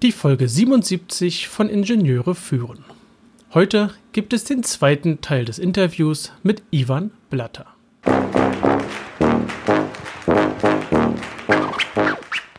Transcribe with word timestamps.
Die 0.00 0.12
Folge 0.12 0.46
77 0.46 1.48
von 1.48 1.68
Ingenieure 1.68 2.36
führen. 2.36 2.84
Heute 3.52 3.90
gibt 4.12 4.32
es 4.32 4.44
den 4.44 4.62
zweiten 4.62 5.20
Teil 5.22 5.44
des 5.44 5.58
Interviews 5.58 6.30
mit 6.44 6.62
Ivan 6.70 7.10
Blatter. 7.30 7.66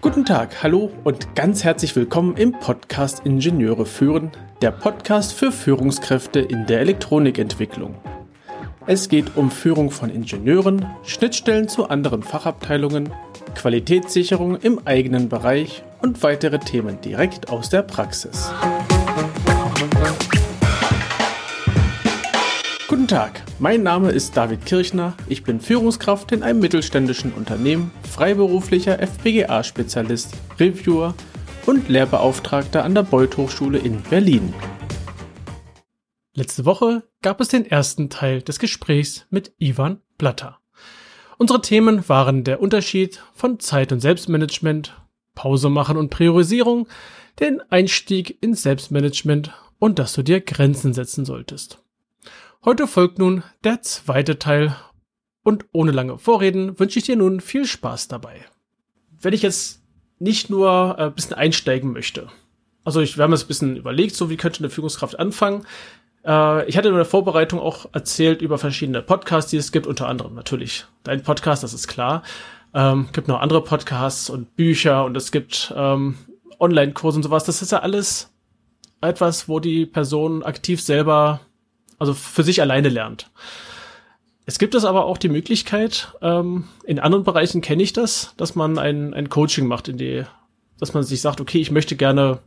Guten 0.01 0.25
Tag, 0.25 0.61
hallo 0.63 0.91
und 1.05 1.33
ganz 1.33 1.63
herzlich 1.63 1.95
willkommen 1.95 2.35
im 2.35 2.51
Podcast 2.59 3.25
Ingenieure 3.25 3.85
führen, 3.85 4.31
der 4.61 4.71
Podcast 4.71 5.31
für 5.31 5.53
Führungskräfte 5.53 6.41
in 6.41 6.65
der 6.65 6.81
Elektronikentwicklung. 6.81 7.95
Es 8.85 9.07
geht 9.07 9.37
um 9.37 9.49
Führung 9.49 9.91
von 9.91 10.09
Ingenieuren, 10.09 10.85
Schnittstellen 11.03 11.69
zu 11.69 11.87
anderen 11.87 12.21
Fachabteilungen, 12.21 13.13
Qualitätssicherung 13.55 14.57
im 14.57 14.81
eigenen 14.85 15.29
Bereich 15.29 15.83
und 16.01 16.23
weitere 16.23 16.59
Themen 16.59 17.01
direkt 17.01 17.49
aus 17.49 17.69
der 17.69 17.81
Praxis. 17.83 18.51
Guten 22.87 23.07
Tag, 23.07 23.43
mein 23.59 23.83
Name 23.83 24.09
ist 24.11 24.35
David 24.35 24.65
Kirchner, 24.65 25.13
ich 25.27 25.43
bin 25.43 25.59
Führungskraft 25.59 26.31
in 26.31 26.41
einem 26.41 26.59
mittelständischen 26.59 27.31
Unternehmen, 27.33 27.91
freiberuflicher 28.09 28.99
FPGA-Spezialist, 28.99 30.33
Reviewer 30.59 31.13
und 31.65 31.87
Lehrbeauftragter 31.87 32.83
an 32.83 32.95
der 32.95 33.03
Beuth 33.03 33.37
Hochschule 33.37 33.77
in 33.77 34.01
Berlin. 34.01 34.53
Letzte 36.33 36.65
Woche 36.65 37.03
gab 37.21 37.41
es 37.41 37.49
den 37.49 37.65
ersten 37.65 38.09
Teil 38.09 38.41
des 38.41 38.59
Gesprächs 38.59 39.27
mit 39.29 39.53
Ivan 39.59 40.01
Blatter. 40.17 40.59
Unsere 41.37 41.61
Themen 41.61 42.07
waren 42.09 42.43
der 42.43 42.61
Unterschied 42.61 43.21
von 43.33 43.59
Zeit- 43.59 43.91
und 43.91 43.99
Selbstmanagement, 43.99 44.93
Pause 45.39 45.69
machen 45.69 45.95
und 45.95 46.09
Priorisierung, 46.09 46.85
den 47.39 47.61
Einstieg 47.69 48.43
ins 48.43 48.61
Selbstmanagement 48.63 49.53
und 49.79 49.97
dass 49.97 50.11
du 50.11 50.21
dir 50.21 50.41
Grenzen 50.41 50.93
setzen 50.93 51.23
solltest. 51.23 51.79
Heute 52.65 52.87
folgt 52.87 53.19
nun 53.19 53.43
der 53.63 53.81
zweite 53.81 54.37
Teil 54.37 54.75
und 55.41 55.63
ohne 55.71 55.91
lange 55.91 56.17
Vorreden 56.17 56.77
wünsche 56.77 56.99
ich 56.99 57.05
dir 57.05 57.15
nun 57.15 57.39
viel 57.39 57.65
Spaß 57.65 58.09
dabei. 58.09 58.43
Wenn 59.21 59.31
ich 59.31 59.41
jetzt 59.41 59.81
nicht 60.19 60.49
nur 60.49 60.99
ein 60.99 61.13
bisschen 61.13 61.35
einsteigen 61.37 61.93
möchte, 61.93 62.27
also 62.83 62.99
ich, 62.99 63.15
wir 63.15 63.23
haben 63.23 63.31
uns 63.31 63.45
ein 63.45 63.47
bisschen 63.47 63.77
überlegt, 63.77 64.17
so 64.17 64.29
wie 64.29 64.35
könnte 64.35 64.59
eine 64.59 64.69
Führungskraft 64.69 65.17
anfangen. 65.17 65.65
Äh, 66.25 66.67
ich 66.67 66.75
hatte 66.75 66.89
in 66.89 66.95
der 66.95 67.05
Vorbereitung 67.05 67.61
auch 67.61 67.85
erzählt 67.93 68.41
über 68.41 68.57
verschiedene 68.57 69.01
Podcasts, 69.01 69.51
die 69.51 69.57
es 69.57 69.71
gibt, 69.71 69.87
unter 69.87 70.09
anderem 70.09 70.35
natürlich 70.35 70.85
dein 71.03 71.23
Podcast, 71.23 71.63
das 71.63 71.73
ist 71.73 71.87
klar. 71.87 72.23
Ähm, 72.73 73.07
gibt 73.13 73.27
noch 73.27 73.39
andere 73.39 73.63
Podcasts 73.63 74.29
und 74.29 74.55
Bücher 74.55 75.05
und 75.05 75.17
es 75.17 75.31
gibt 75.31 75.73
ähm, 75.75 76.17
Online-Kurse 76.59 77.17
und 77.17 77.23
sowas. 77.23 77.43
Das 77.43 77.61
ist 77.61 77.71
ja 77.71 77.79
alles 77.79 78.31
etwas, 79.01 79.47
wo 79.47 79.59
die 79.59 79.85
Person 79.85 80.43
aktiv 80.43 80.81
selber, 80.81 81.41
also 81.97 82.13
für 82.13 82.43
sich 82.43 82.61
alleine 82.61 82.89
lernt. 82.89 83.31
Es 84.45 84.57
gibt 84.57 84.73
es 84.73 84.83
aber 84.83 85.05
auch 85.05 85.17
die 85.17 85.29
Möglichkeit, 85.29 86.13
ähm, 86.21 86.63
in 86.83 86.99
anderen 86.99 87.23
Bereichen 87.23 87.61
kenne 87.61 87.83
ich 87.83 87.93
das, 87.93 88.33
dass 88.37 88.55
man 88.55 88.79
ein, 88.79 89.13
ein 89.13 89.29
Coaching 89.29 89.67
macht, 89.67 89.87
in 89.87 89.97
die, 89.97 90.23
dass 90.79 90.93
man 90.93 91.03
sich 91.03 91.21
sagt, 91.21 91.39
okay, 91.39 91.59
ich 91.59 91.71
möchte 91.71 91.95
gerne 91.95 92.39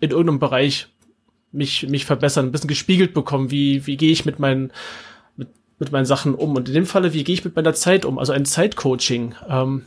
in 0.00 0.10
irgendeinem 0.10 0.40
Bereich 0.40 0.88
mich, 1.52 1.88
mich 1.88 2.04
verbessern, 2.06 2.46
ein 2.46 2.52
bisschen 2.52 2.68
gespiegelt 2.68 3.14
bekommen, 3.14 3.50
wie, 3.50 3.86
wie 3.86 3.96
gehe 3.96 4.10
ich 4.10 4.24
mit 4.24 4.38
meinen, 4.38 4.72
mit, 5.78 5.92
meinen 5.92 6.06
Sachen 6.06 6.34
um. 6.34 6.56
Und 6.56 6.68
in 6.68 6.74
dem 6.74 6.86
Falle, 6.86 7.12
wie 7.12 7.24
gehe 7.24 7.34
ich 7.34 7.44
mit 7.44 7.56
meiner 7.56 7.74
Zeit 7.74 8.04
um? 8.04 8.18
Also 8.18 8.32
ein 8.32 8.44
Zeitcoaching. 8.44 9.34
Ähm, 9.48 9.84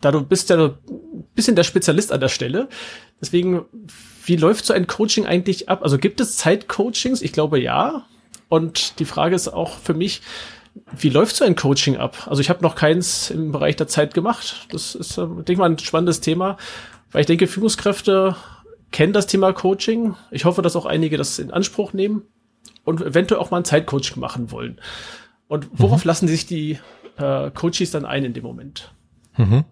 da 0.00 0.10
du 0.10 0.22
bist 0.22 0.50
ja 0.50 0.56
ein 0.56 0.74
bisschen 1.34 1.56
der 1.56 1.64
Spezialist 1.64 2.12
an 2.12 2.20
der 2.20 2.28
Stelle. 2.28 2.68
Deswegen, 3.20 3.64
wie 4.24 4.36
läuft 4.36 4.64
so 4.64 4.72
ein 4.72 4.86
Coaching 4.86 5.26
eigentlich 5.26 5.68
ab? 5.68 5.82
Also 5.82 5.98
gibt 5.98 6.20
es 6.20 6.36
Zeitcoachings? 6.36 7.22
Ich 7.22 7.32
glaube 7.32 7.60
ja. 7.60 8.06
Und 8.48 8.98
die 8.98 9.04
Frage 9.04 9.36
ist 9.36 9.48
auch 9.48 9.78
für 9.78 9.94
mich, 9.94 10.22
wie 10.96 11.10
läuft 11.10 11.36
so 11.36 11.44
ein 11.44 11.56
Coaching 11.56 11.96
ab? 11.96 12.26
Also 12.28 12.40
ich 12.40 12.48
habe 12.48 12.62
noch 12.62 12.74
keins 12.74 13.30
im 13.30 13.52
Bereich 13.52 13.76
der 13.76 13.88
Zeit 13.88 14.14
gemacht. 14.14 14.66
Das 14.70 14.94
ist, 14.94 15.18
äh, 15.18 15.26
denke 15.26 15.52
ich 15.52 15.58
mal, 15.58 15.70
ein 15.70 15.78
spannendes 15.78 16.20
Thema, 16.20 16.56
weil 17.12 17.22
ich 17.22 17.26
denke, 17.26 17.46
Führungskräfte 17.46 18.36
kennen 18.90 19.12
das 19.12 19.26
Thema 19.26 19.52
Coaching. 19.52 20.14
Ich 20.30 20.44
hoffe, 20.44 20.62
dass 20.62 20.76
auch 20.76 20.86
einige 20.86 21.16
das 21.16 21.38
in 21.38 21.50
Anspruch 21.50 21.92
nehmen 21.92 22.22
und 22.84 23.00
eventuell 23.00 23.40
auch 23.40 23.50
mal 23.50 23.58
ein 23.58 23.64
Zeitcoaching 23.64 24.20
machen 24.20 24.50
wollen. 24.50 24.80
Und 25.48 25.68
worauf 25.72 26.04
mhm. 26.04 26.08
lassen 26.08 26.28
sich 26.28 26.46
die 26.46 26.78
äh, 27.18 27.50
Coaches 27.50 27.90
dann 27.90 28.04
ein 28.04 28.24
in 28.24 28.32
dem 28.32 28.44
Moment? 28.44 28.94
Mhm. 29.36 29.64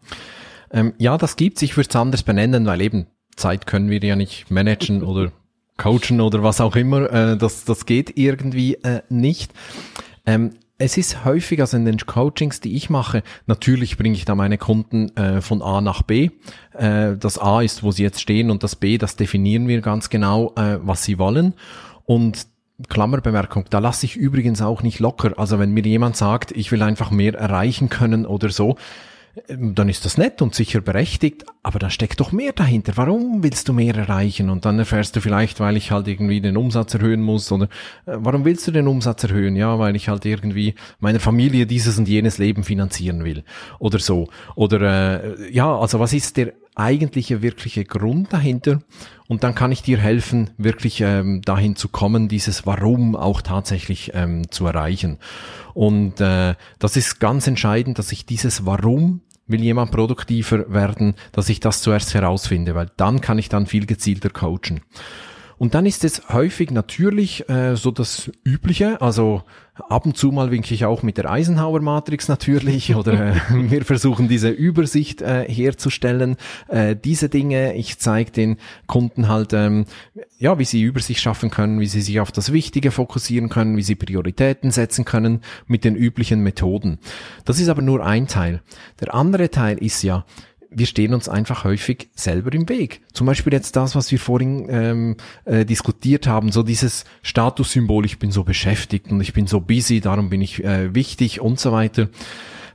Ähm, 0.71 0.95
ja, 0.99 1.17
das 1.17 1.37
gibt's. 1.37 1.63
Ich 1.63 1.77
würde 1.77 1.89
es 1.89 1.97
anders 1.97 2.23
benennen, 2.23 2.67
weil 2.67 2.81
eben 2.81 3.07
Zeit 3.37 3.67
können 3.67 3.91
wir 3.91 4.01
ja 4.01 4.17
nicht 4.17 4.51
managen 4.51 5.03
oder 5.05 5.33
coachen 5.77 6.21
oder 6.21 6.43
was 6.43 6.61
auch 6.61 6.77
immer. 6.77 7.11
Äh, 7.13 7.37
das, 7.37 7.65
das 7.65 7.87
geht 7.87 8.17
irgendwie 8.19 8.75
äh, 8.75 9.03
nicht. 9.09 9.53
Ähm, 10.27 10.51
es 10.81 10.97
ist 10.97 11.25
häufig, 11.25 11.61
also 11.61 11.77
in 11.77 11.85
den 11.85 11.99
Coachings, 11.99 12.61
die 12.61 12.77
ich 12.77 12.89
mache, 12.89 13.23
natürlich 13.47 13.97
bringe 13.97 14.15
ich 14.15 14.25
da 14.25 14.37
meine 14.37 14.59
Kunden 14.59 15.15
äh, 15.17 15.41
von 15.41 15.61
A 15.61 15.81
nach 15.81 16.03
B. 16.03 16.31
Äh, 16.73 17.17
das 17.17 17.39
A 17.39 17.63
ist, 17.63 17.83
wo 17.83 17.91
sie 17.91 18.05
jetzt 18.05 18.21
stehen 18.21 18.51
und 18.51 18.63
das 18.63 18.77
B, 18.77 18.97
das 18.97 19.17
definieren 19.17 19.67
wir 19.67 19.81
ganz 19.81 20.09
genau, 20.09 20.53
äh, 20.57 20.79
was 20.81 21.03
sie 21.05 21.19
wollen. 21.19 21.55
Und 22.05 22.47
Klammerbemerkung, 22.89 23.65
da 23.71 23.81
lasse 23.81 24.07
ich 24.07 24.17
übrigens 24.17 24.63
auch 24.63 24.83
nicht 24.83 25.01
locker. 25.01 25.33
Also 25.37 25.59
wenn 25.59 25.73
mir 25.73 25.85
jemand 25.85 26.17
sagt, 26.17 26.53
ich 26.53 26.71
will 26.71 26.83
einfach 26.83 27.11
mehr 27.11 27.35
erreichen 27.35 27.89
können 27.89 28.25
oder 28.25 28.51
so, 28.51 28.77
ähm, 29.49 29.75
dann 29.75 29.89
ist 29.89 30.05
das 30.05 30.17
nett 30.17 30.43
und 30.43 30.55
sicher 30.55 30.81
berechtigt, 30.81 31.45
aber 31.63 31.79
da 31.79 31.91
steckt 31.91 32.21
doch 32.21 32.33
mehr 32.33 32.53
dahinter. 32.53 32.93
Warum 32.97 33.43
willst 33.43 33.69
du 33.69 33.73
mehr 33.73 33.97
erreichen? 33.97 34.49
Und 34.49 34.65
dann 34.65 34.79
erfährst 34.79 35.17
du 35.17 35.21
vielleicht, 35.21 35.61
weil 35.61 35.77
ich 35.77 35.91
halt 35.91 36.09
irgendwie 36.09 36.41
den 36.41 36.57
Umsatz 36.57 36.95
erhöhen 36.95 37.23
muss 37.23 37.51
oder 37.51 37.65
äh, 38.07 38.17
warum 38.17 38.45
willst 38.45 38.67
du 38.69 38.71
den 38.71 38.87
Umsatz 38.87 39.25
erhöhen? 39.25 39.57
Ja, 39.57 39.79
weil 39.79 39.97
ich 39.97 40.09
halt 40.09 40.25
irgendwie 40.25 40.75
meiner 41.01 41.21
Familie 41.21 41.67
dieses 41.67 41.99
und 41.99 42.09
jenes 42.09 42.39
Leben 42.39 42.65
finanzieren 42.65 43.25
will 43.25 43.45
oder 43.79 43.99
so. 43.99 44.29
Oder 44.55 45.25
äh, 45.25 45.53
ja, 45.53 45.77
also 45.77 45.99
was 45.99 46.13
ist 46.13 46.37
der 46.37 46.53
eigentliche 46.75 47.43
wirkliche 47.43 47.85
Grund 47.85 48.33
dahinter? 48.33 48.81
Und 49.29 49.45
dann 49.45 49.55
kann 49.55 49.73
ich 49.73 49.83
dir 49.83 49.99
helfen, 49.99 50.51
wirklich 50.57 51.03
ähm, 51.03 51.43
dahin 51.43 51.77
zu 51.77 51.89
kommen, 51.89 52.29
dieses 52.29 52.67
Warum 52.67 53.15
auch 53.15 53.43
tatsächlich 53.43 54.13
ähm, 54.15 54.51
zu 54.51 54.67
erreichen. 54.67 55.19
Und 55.75 56.21
äh, 56.21 56.55
das 56.79 56.97
ist 56.97 57.21
ganz 57.21 57.47
entscheidend, 57.47 57.99
dass 57.99 58.11
ich 58.11 58.25
dieses 58.25 58.65
Warum 58.65 59.21
will 59.47 59.63
jemand 59.63 59.91
produktiver 59.91 60.73
werden, 60.73 61.15
dass 61.33 61.49
ich 61.49 61.61
das 61.61 61.83
zuerst 61.83 62.15
herausfinde, 62.15 62.75
weil 62.75 62.91
dann 62.97 63.21
kann 63.21 63.39
ich 63.39 63.49
dann 63.49 63.67
viel 63.67 63.87
gezielter 63.87 64.31
coachen. 64.31 64.81
Und 65.59 65.75
dann 65.75 65.87
ist 65.87 66.05
es 66.05 66.29
häufig 66.29 66.71
natürlich 66.71 67.49
äh, 67.49 67.77
so 67.77 67.91
das 67.91 68.31
Übliche, 68.45 69.01
also 69.03 69.43
ab 69.89 70.07
und 70.07 70.17
zu 70.17 70.31
mal 70.33 70.51
winke 70.51 70.73
ich 70.75 70.85
auch 70.85 71.03
mit 71.03 71.19
der 71.19 71.31
Eisenhower-Matrix 71.31 72.29
natürlich 72.29 72.95
oder 72.95 73.35
äh, 73.35 73.71
wir 73.71 73.85
versuchen 73.85 74.29
diese 74.29 74.51
Übersicht 74.51 75.21
äh, 75.21 75.45
herzustellen. 75.49 76.37
Äh, 76.69 76.97
diese 76.97 77.29
Dinge, 77.29 77.75
ich 77.75 77.99
zeige 77.99 78.31
den 78.31 78.57
Kunden 78.87 79.29
halt, 79.29 79.53
ähm, 79.53 79.87
ja, 80.39 80.59
wie 80.59 80.65
sie 80.65 80.83
Übersicht 80.83 81.21
schaffen 81.21 81.51
können, 81.51 81.81
wie 81.81 81.87
sie 81.87 82.03
sich 82.03 82.21
auf 82.21 82.33
das 82.33 82.53
Wichtige 82.53 82.91
fokussieren 82.91 83.49
können, 83.49 83.77
wie 83.77 83.83
sie 83.83 83.97
Prioritäten 83.97 84.71
setzen 84.71 85.05
können 85.05 85.41
mit 85.67 85.85
den 85.85 85.97
üblichen 85.97 86.41
Methoden. 86.41 86.99
Das 87.45 87.59
ist 87.59 87.69
aber 87.69 87.83
nur 87.83 88.05
ein 88.05 88.29
Teil. 88.29 88.63
Der 89.01 89.15
andere 89.15 89.51
Teil 89.51 89.79
ist 89.79 90.03
ja, 90.03 90.25
wir 90.71 90.87
stehen 90.87 91.15
uns 91.15 91.29
einfach 91.29 91.65
häufig 91.65 92.09
selber 92.15 92.53
im 92.53 92.69
Weg. 92.69 93.01
Zum 93.13 93.27
Beispiel 93.27 93.53
jetzt 93.53 93.77
das, 93.77 93.97
was 93.97 94.11
wir 94.13 94.19
vorhin 94.19 94.67
ähm, 94.71 95.17
äh, 95.45 95.65
diskutiert 95.65 96.27
haben, 96.27 96.53
so 96.53 96.63
dieses 96.63 97.05
Statussymbol, 97.23 98.05
ich 98.05 98.19
bin 98.19 98.31
so 98.31 98.45
beschäftigt 98.45 99.11
und 99.11 99.21
ich 99.21 99.33
bin 99.33 99.47
so 99.47 99.61
busy, 99.61 100.01
darum 100.01 100.29
bin 100.31 100.43
ich 100.43 100.63
äh, 100.63 100.95
wichtig 100.95 101.41
und 101.41 101.59
so 101.59 101.73
weiter. 101.73 102.09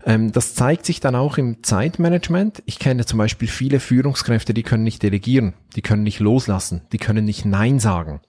Ähm, 0.05 0.31
das 0.31 0.55
zeigt 0.55 0.85
sich 0.85 0.99
dann 0.99 1.15
auch 1.15 1.37
im 1.37 1.63
Zeitmanagement. 1.63 2.63
Ich 2.65 2.79
kenne 2.79 3.05
zum 3.05 3.19
Beispiel 3.19 3.47
viele 3.47 3.79
Führungskräfte, 3.79 4.53
die 4.53 4.63
können 4.63 4.83
nicht 4.83 5.03
delegieren, 5.03 5.53
die 5.75 5.81
können 5.81 6.03
nicht 6.03 6.19
loslassen, 6.19 6.81
die 6.91 6.97
können 6.97 7.25
nicht 7.25 7.45
Nein 7.45 7.79
sagen. 7.79 8.21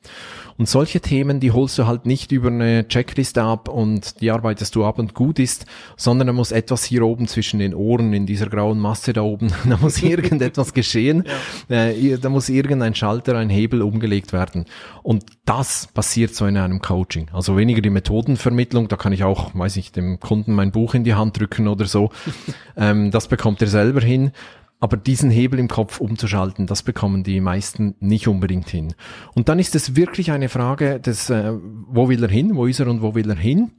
Und 0.56 0.68
solche 0.68 1.00
Themen, 1.00 1.40
die 1.40 1.50
holst 1.50 1.78
du 1.78 1.86
halt 1.86 2.06
nicht 2.06 2.30
über 2.30 2.48
eine 2.48 2.86
Checkliste 2.86 3.42
ab 3.42 3.68
und 3.68 4.20
die 4.20 4.30
arbeitest 4.30 4.74
du 4.76 4.84
ab 4.84 4.98
und 4.98 5.14
gut 5.14 5.38
ist, 5.40 5.66
sondern 5.96 6.28
da 6.28 6.32
muss 6.32 6.52
etwas 6.52 6.84
hier 6.84 7.02
oben 7.04 7.26
zwischen 7.26 7.58
den 7.58 7.74
Ohren 7.74 8.12
in 8.12 8.24
dieser 8.24 8.46
grauen 8.46 8.78
Masse 8.78 9.12
da 9.12 9.22
oben, 9.22 9.52
da 9.68 9.76
muss 9.76 10.02
irgendetwas 10.02 10.72
geschehen, 10.72 11.24
ja. 11.68 11.86
äh, 11.86 12.18
da 12.18 12.28
muss 12.28 12.48
irgendein 12.48 12.94
Schalter, 12.94 13.36
ein 13.36 13.50
Hebel 13.50 13.82
umgelegt 13.82 14.32
werden. 14.32 14.66
Und 15.02 15.24
das 15.44 15.88
passiert 15.92 16.34
so 16.34 16.46
in 16.46 16.56
einem 16.56 16.80
Coaching. 16.80 17.28
Also 17.32 17.56
weniger 17.56 17.82
die 17.82 17.90
Methodenvermittlung, 17.90 18.88
da 18.88 18.96
kann 18.96 19.12
ich 19.12 19.24
auch, 19.24 19.54
weiß 19.54 19.76
ich, 19.76 19.90
dem 19.92 20.20
Kunden 20.20 20.54
mein 20.54 20.70
Buch 20.70 20.94
in 20.94 21.04
die 21.04 21.14
Hand 21.14 21.38
drücken 21.38 21.63
oder 21.68 21.86
so. 21.86 22.10
ähm, 22.76 23.10
das 23.10 23.28
bekommt 23.28 23.62
er 23.62 23.68
selber 23.68 24.00
hin. 24.00 24.32
Aber 24.80 24.96
diesen 24.96 25.30
Hebel 25.30 25.58
im 25.58 25.68
Kopf 25.68 26.00
umzuschalten, 26.00 26.66
das 26.66 26.82
bekommen 26.82 27.22
die 27.22 27.40
meisten 27.40 27.94
nicht 28.00 28.28
unbedingt 28.28 28.68
hin. 28.68 28.94
Und 29.34 29.48
dann 29.48 29.58
ist 29.58 29.74
es 29.74 29.96
wirklich 29.96 30.30
eine 30.30 30.48
Frage 30.50 31.00
des, 31.00 31.30
äh, 31.30 31.52
wo 31.86 32.08
will 32.08 32.22
er 32.22 32.28
hin, 32.28 32.54
wo 32.56 32.66
ist 32.66 32.80
er 32.80 32.88
und 32.88 33.00
wo 33.00 33.14
will 33.14 33.30
er 33.30 33.36
hin? 33.36 33.70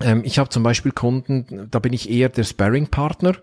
Ähm, 0.00 0.22
ich 0.24 0.38
habe 0.38 0.48
zum 0.48 0.62
Beispiel 0.62 0.92
Kunden, 0.92 1.68
da 1.70 1.80
bin 1.80 1.92
ich 1.92 2.08
eher 2.08 2.30
der 2.30 2.44
Sparring-Partner 2.44 3.34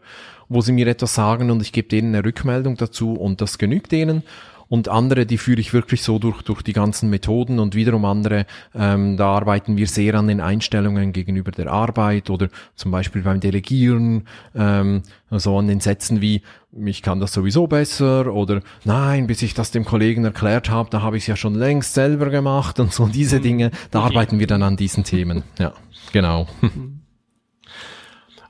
wo 0.50 0.62
sie 0.62 0.72
mir 0.72 0.88
etwas 0.88 1.16
sagen 1.16 1.52
und 1.52 1.62
ich 1.62 1.72
gebe 1.72 1.88
denen 1.88 2.14
eine 2.14 2.26
Rückmeldung 2.26 2.78
dazu 2.78 3.14
und 3.14 3.42
das 3.42 3.58
genügt 3.58 3.92
denen 3.92 4.24
und 4.68 4.90
andere, 4.90 5.26
die 5.26 5.38
führe 5.38 5.60
ich 5.60 5.74
wirklich 5.74 6.02
so 6.02 6.20
durch, 6.20 6.42
durch 6.42 6.62
die 6.62 6.74
ganzen 6.74 7.10
Methoden 7.10 7.60
und 7.60 7.76
wiederum 7.76 8.06
andere, 8.06 8.46
ähm, 8.74 9.18
da 9.18 9.28
arbeiten 9.28 9.78
wir 9.78 9.88
sehr 9.88 10.16
an 10.16 10.28
den 10.28 10.42
Einstellungen 10.42 11.14
gegenüber 11.14 11.52
der 11.52 11.72
Arbeit 11.72 12.30
oder 12.30 12.50
zum 12.76 12.92
Beispiel 12.92 13.22
beim 13.22 13.40
Delegieren, 13.40 14.28
ähm, 14.56 15.04
also 15.30 15.58
an 15.58 15.68
den 15.68 15.80
Sätzen 15.80 16.22
wie, 16.22 16.42
ich 16.86 17.02
kann 17.02 17.20
das 17.20 17.34
sowieso 17.34 17.68
besser 17.68 18.34
oder 18.34 18.62
nein, 18.84 19.28
bis 19.28 19.42
ich 19.42 19.54
das 19.54 19.72
dem 19.72 19.86
Kollegen 19.86 20.24
erklärt 20.26 20.70
habe, 20.70 20.90
da 20.90 21.02
habe 21.02 21.18
ich 21.18 21.24
es 21.24 21.28
ja 21.28 21.36
schon 21.36 21.56
längst 21.56 21.94
selber 21.94 22.30
gemacht 22.30 22.80
und 22.80 22.94
so 22.94 23.08
diese 23.08 23.40
mhm. 23.40 23.44
Dinge, 23.44 23.72
da 23.92 24.02
arbeiten 24.02 24.40
wir 24.40 24.48
dann 24.48 24.64
an 24.64 24.78
diesen 24.78 25.04
Themen. 25.04 25.44
Ja, 25.60 25.74
genau. 26.12 26.48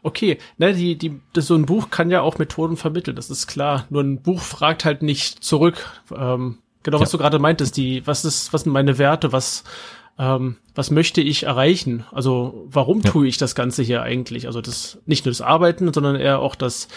Okay, 0.05 0.37
ne, 0.59 0.71
die, 0.71 0.95
die, 0.99 1.19
das, 1.33 1.47
so 1.47 1.55
ein 1.55 1.65
Buch 1.65 1.89
kann 1.89 2.11
ja 2.11 2.21
auch 2.21 2.37
Methoden 2.37 2.77
vermitteln, 2.77 3.15
das 3.15 3.31
ist 3.31 3.47
klar. 3.47 3.87
Nur 3.89 4.03
ein 4.03 4.21
Buch 4.21 4.39
fragt 4.39 4.85
halt 4.85 5.01
nicht 5.01 5.43
zurück. 5.43 5.83
Ähm, 6.15 6.59
genau, 6.83 6.99
was 6.99 7.11
ja. 7.11 7.17
du 7.17 7.23
gerade 7.23 7.39
meintest, 7.39 7.75
die, 7.75 8.05
was 8.05 8.23
ist, 8.23 8.53
was 8.53 8.61
sind 8.61 8.71
meine 8.71 8.99
Werte, 8.99 9.31
was, 9.31 9.63
ähm, 10.19 10.57
was 10.75 10.91
möchte 10.91 11.21
ich 11.21 11.43
erreichen? 11.43 12.05
Also 12.11 12.67
warum 12.67 13.01
ja. 13.01 13.09
tue 13.09 13.27
ich 13.27 13.37
das 13.37 13.55
Ganze 13.55 13.81
hier 13.81 14.03
eigentlich? 14.03 14.45
Also 14.45 14.61
das 14.61 14.99
nicht 15.07 15.25
nur 15.25 15.31
das 15.31 15.41
Arbeiten, 15.41 15.91
sondern 15.91 16.17
eher 16.17 16.37
auch 16.37 16.53
das, 16.53 16.87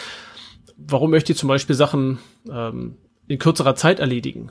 warum 0.76 1.10
möchte 1.10 1.32
ich 1.32 1.38
zum 1.38 1.48
Beispiel 1.48 1.74
Sachen 1.74 2.18
ähm, 2.52 2.98
in 3.26 3.38
kürzerer 3.38 3.74
Zeit 3.74 4.00
erledigen? 4.00 4.50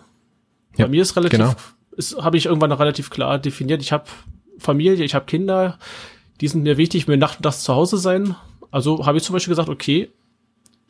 Ja, 0.77 0.85
Bei 0.85 0.89
mir 0.89 1.03
ist 1.03 1.15
relativ, 1.15 1.37
genau. 1.37 1.53
ist, 1.91 2.17
habe 2.17 2.37
ich 2.37 2.47
irgendwann 2.47 2.71
relativ 2.71 3.11
klar 3.11 3.37
definiert. 3.37 3.83
Ich 3.83 3.91
habe 3.91 4.05
Familie, 4.57 5.05
ich 5.05 5.13
habe 5.13 5.25
Kinder, 5.25 5.77
die 6.41 6.47
sind 6.47 6.63
mir 6.63 6.77
wichtig, 6.77 7.07
mir 7.07 7.17
nachts 7.17 7.63
zu 7.63 7.73
Hause 7.73 7.97
sein. 7.97 8.35
Also 8.71 9.05
habe 9.05 9.17
ich 9.17 9.23
zum 9.23 9.33
Beispiel 9.33 9.51
gesagt, 9.51 9.69
okay, 9.69 10.09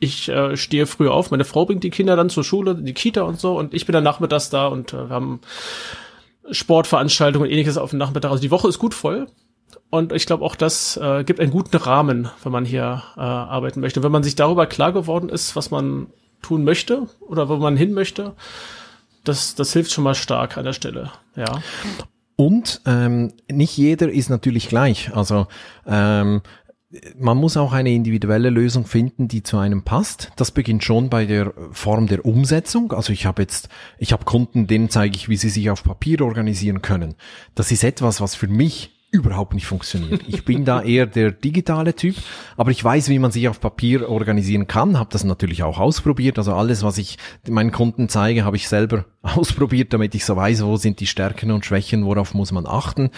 ich 0.00 0.28
äh, 0.28 0.56
stehe 0.56 0.86
früh 0.86 1.08
auf, 1.08 1.30
meine 1.30 1.44
Frau 1.44 1.66
bringt 1.66 1.84
die 1.84 1.90
Kinder 1.90 2.16
dann 2.16 2.30
zur 2.30 2.44
Schule, 2.44 2.74
die 2.74 2.94
Kita 2.94 3.22
und 3.22 3.40
so 3.40 3.58
und 3.58 3.74
ich 3.74 3.86
bin 3.86 3.92
dann 3.92 4.04
nachmittags 4.04 4.50
da 4.50 4.68
und 4.68 4.92
äh, 4.92 5.08
wir 5.08 5.14
haben 5.14 5.40
Sportveranstaltungen 6.50 7.46
und 7.48 7.52
ähnliches 7.52 7.76
auf 7.76 7.90
dem 7.90 7.98
Nachmittag. 7.98 8.30
Also 8.30 8.40
die 8.40 8.50
Woche 8.50 8.68
ist 8.68 8.78
gut 8.78 8.94
voll. 8.94 9.26
Und 9.90 10.12
ich 10.12 10.26
glaube 10.26 10.44
auch 10.44 10.54
das 10.54 10.96
äh, 10.98 11.24
gibt 11.24 11.40
einen 11.40 11.50
guten 11.50 11.76
Rahmen, 11.76 12.28
wenn 12.42 12.52
man 12.52 12.64
hier 12.64 13.02
äh, 13.16 13.20
arbeiten 13.20 13.80
möchte. 13.80 14.02
Wenn 14.02 14.12
man 14.12 14.22
sich 14.22 14.34
darüber 14.34 14.66
klar 14.66 14.92
geworden 14.92 15.28
ist, 15.28 15.56
was 15.56 15.70
man 15.70 16.08
tun 16.42 16.64
möchte 16.64 17.06
oder 17.20 17.48
wo 17.48 17.56
man 17.56 17.76
hin 17.76 17.92
möchte, 17.92 18.34
das, 19.24 19.54
das 19.54 19.72
hilft 19.72 19.92
schon 19.92 20.04
mal 20.04 20.14
stark 20.14 20.56
an 20.56 20.64
der 20.64 20.72
Stelle. 20.72 21.10
Ja. 21.36 21.62
Und 22.40 22.82
ähm, 22.86 23.32
nicht 23.50 23.76
jeder 23.76 24.12
ist 24.12 24.30
natürlich 24.30 24.68
gleich. 24.68 25.12
Also 25.12 25.48
ähm, 25.88 26.40
man 27.18 27.36
muss 27.36 27.56
auch 27.56 27.72
eine 27.72 27.90
individuelle 27.92 28.50
Lösung 28.50 28.86
finden, 28.86 29.26
die 29.26 29.42
zu 29.42 29.58
einem 29.58 29.82
passt. 29.82 30.30
Das 30.36 30.52
beginnt 30.52 30.84
schon 30.84 31.10
bei 31.10 31.26
der 31.26 31.52
Form 31.72 32.06
der 32.06 32.24
Umsetzung. 32.24 32.92
Also 32.92 33.12
ich 33.12 33.26
habe 33.26 33.42
jetzt, 33.42 33.68
ich 33.98 34.12
habe 34.12 34.24
Kunden, 34.24 34.68
denen 34.68 34.88
zeige 34.88 35.16
ich, 35.16 35.28
wie 35.28 35.36
sie 35.36 35.48
sich 35.48 35.68
auf 35.68 35.82
Papier 35.82 36.20
organisieren 36.20 36.80
können. 36.80 37.16
Das 37.56 37.72
ist 37.72 37.82
etwas, 37.82 38.20
was 38.20 38.36
für 38.36 38.46
mich 38.46 38.97
überhaupt 39.10 39.54
nicht 39.54 39.66
funktioniert. 39.66 40.22
Ich 40.28 40.44
bin 40.44 40.66
da 40.66 40.82
eher 40.82 41.06
der 41.06 41.32
digitale 41.32 41.94
Typ, 41.94 42.16
aber 42.58 42.70
ich 42.70 42.84
weiß, 42.84 43.08
wie 43.08 43.18
man 43.18 43.30
sich 43.30 43.48
auf 43.48 43.58
Papier 43.58 44.08
organisieren 44.08 44.66
kann, 44.66 44.98
habe 44.98 45.08
das 45.10 45.24
natürlich 45.24 45.62
auch 45.62 45.78
ausprobiert. 45.78 46.36
Also 46.36 46.52
alles, 46.52 46.82
was 46.82 46.98
ich 46.98 47.16
meinen 47.48 47.72
Kunden 47.72 48.10
zeige, 48.10 48.44
habe 48.44 48.56
ich 48.56 48.68
selber 48.68 49.06
ausprobiert, 49.22 49.94
damit 49.94 50.14
ich 50.14 50.26
so 50.26 50.36
weiß, 50.36 50.62
wo 50.64 50.76
sind 50.76 51.00
die 51.00 51.06
Stärken 51.06 51.50
und 51.52 51.64
Schwächen, 51.64 52.04
worauf 52.04 52.34
muss 52.34 52.52
man 52.52 52.66
achten. 52.66 53.10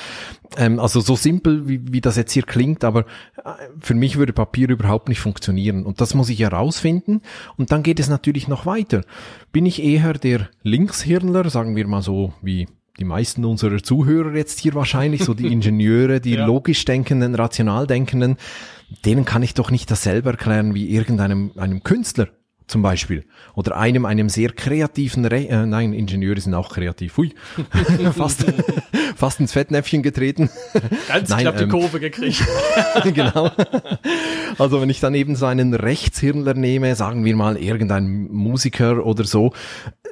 Ähm, 0.57 0.79
also 0.79 1.01
so 1.01 1.17
simpel, 1.17 1.69
wie, 1.69 1.93
wie 1.93 2.01
das 2.01 2.17
jetzt 2.17 2.33
hier 2.33 2.45
klingt, 2.45 2.85
aber 2.85 3.01
äh, 3.45 3.51
für 3.81 3.95
mich 3.95 4.17
würde 4.17 4.33
Papier 4.33 4.69
überhaupt 4.69 5.09
nicht 5.09 5.21
funktionieren. 5.21 5.85
Und 5.85 6.01
das 6.01 6.15
muss 6.15 6.29
ich 6.29 6.39
herausfinden. 6.39 7.23
Und 7.57 7.73
dann 7.73 7.83
geht 7.83 7.99
es 7.99 8.09
natürlich 8.09 8.47
noch 8.47 8.65
weiter. 8.65 9.03
Bin 9.51 9.67
ich 9.67 9.83
eher 9.83 10.13
der 10.13 10.51
Linkshirnler, 10.63 11.51
sagen 11.51 11.75
wir 11.75 11.89
mal 11.89 12.03
so 12.03 12.33
wie 12.43 12.69
die 13.01 13.07
meisten 13.07 13.45
unserer 13.45 13.83
Zuhörer 13.83 14.35
jetzt 14.35 14.61
hier 14.61 14.75
wahrscheinlich, 14.75 15.25
so 15.25 15.35
die 15.35 15.47
Ingenieure, 15.53 16.21
die 16.21 16.35
ja. 16.35 16.47
logisch 16.47 16.85
denkenden, 16.85 17.35
rational 17.35 17.87
denkenden, 17.87 18.37
denen 19.05 19.25
kann 19.25 19.43
ich 19.43 19.55
doch 19.55 19.71
nicht 19.71 19.91
dasselbe 19.91 20.31
erklären 20.31 20.75
wie 20.75 20.91
irgendeinem 20.91 21.53
einem 21.57 21.83
Künstler 21.83 22.29
zum 22.71 22.83
Beispiel. 22.83 23.25
Oder 23.55 23.77
einem, 23.77 24.07
einem 24.07 24.29
sehr 24.29 24.51
kreativen, 24.51 25.25
Re 25.27 25.49
äh, 25.49 25.67
nein, 25.67 25.93
Ingenieure 25.93 26.41
sind 26.41 26.55
auch 26.55 26.73
kreativ, 26.73 27.17
hui, 27.17 27.35
fast, 28.17 28.45
fast 29.17 29.41
ins 29.41 29.53
Fettnäpfchen 29.53 30.03
getreten. 30.03 30.49
Ganz 31.09 31.29
nein, 31.29 31.41
knapp 31.41 31.57
die 31.57 31.65
ähm, 31.65 31.71
Kurve 31.71 32.01
gekriegt. 32.01 32.43
genau. 33.15 33.51
Also 34.59 34.81
wenn 34.81 34.91
ich 34.91 35.01
dann 35.01 35.15
eben 35.15 35.37
so 35.37 35.47
einen 35.47 35.75
Rechtshirnler 35.75 36.55
nehme, 36.55 36.95
sagen 36.95 37.25
wir 37.25 37.37
mal 37.37 37.57
irgendein 37.57 38.29
Musiker 38.31 39.05
oder 39.05 39.25
so, 39.25 39.53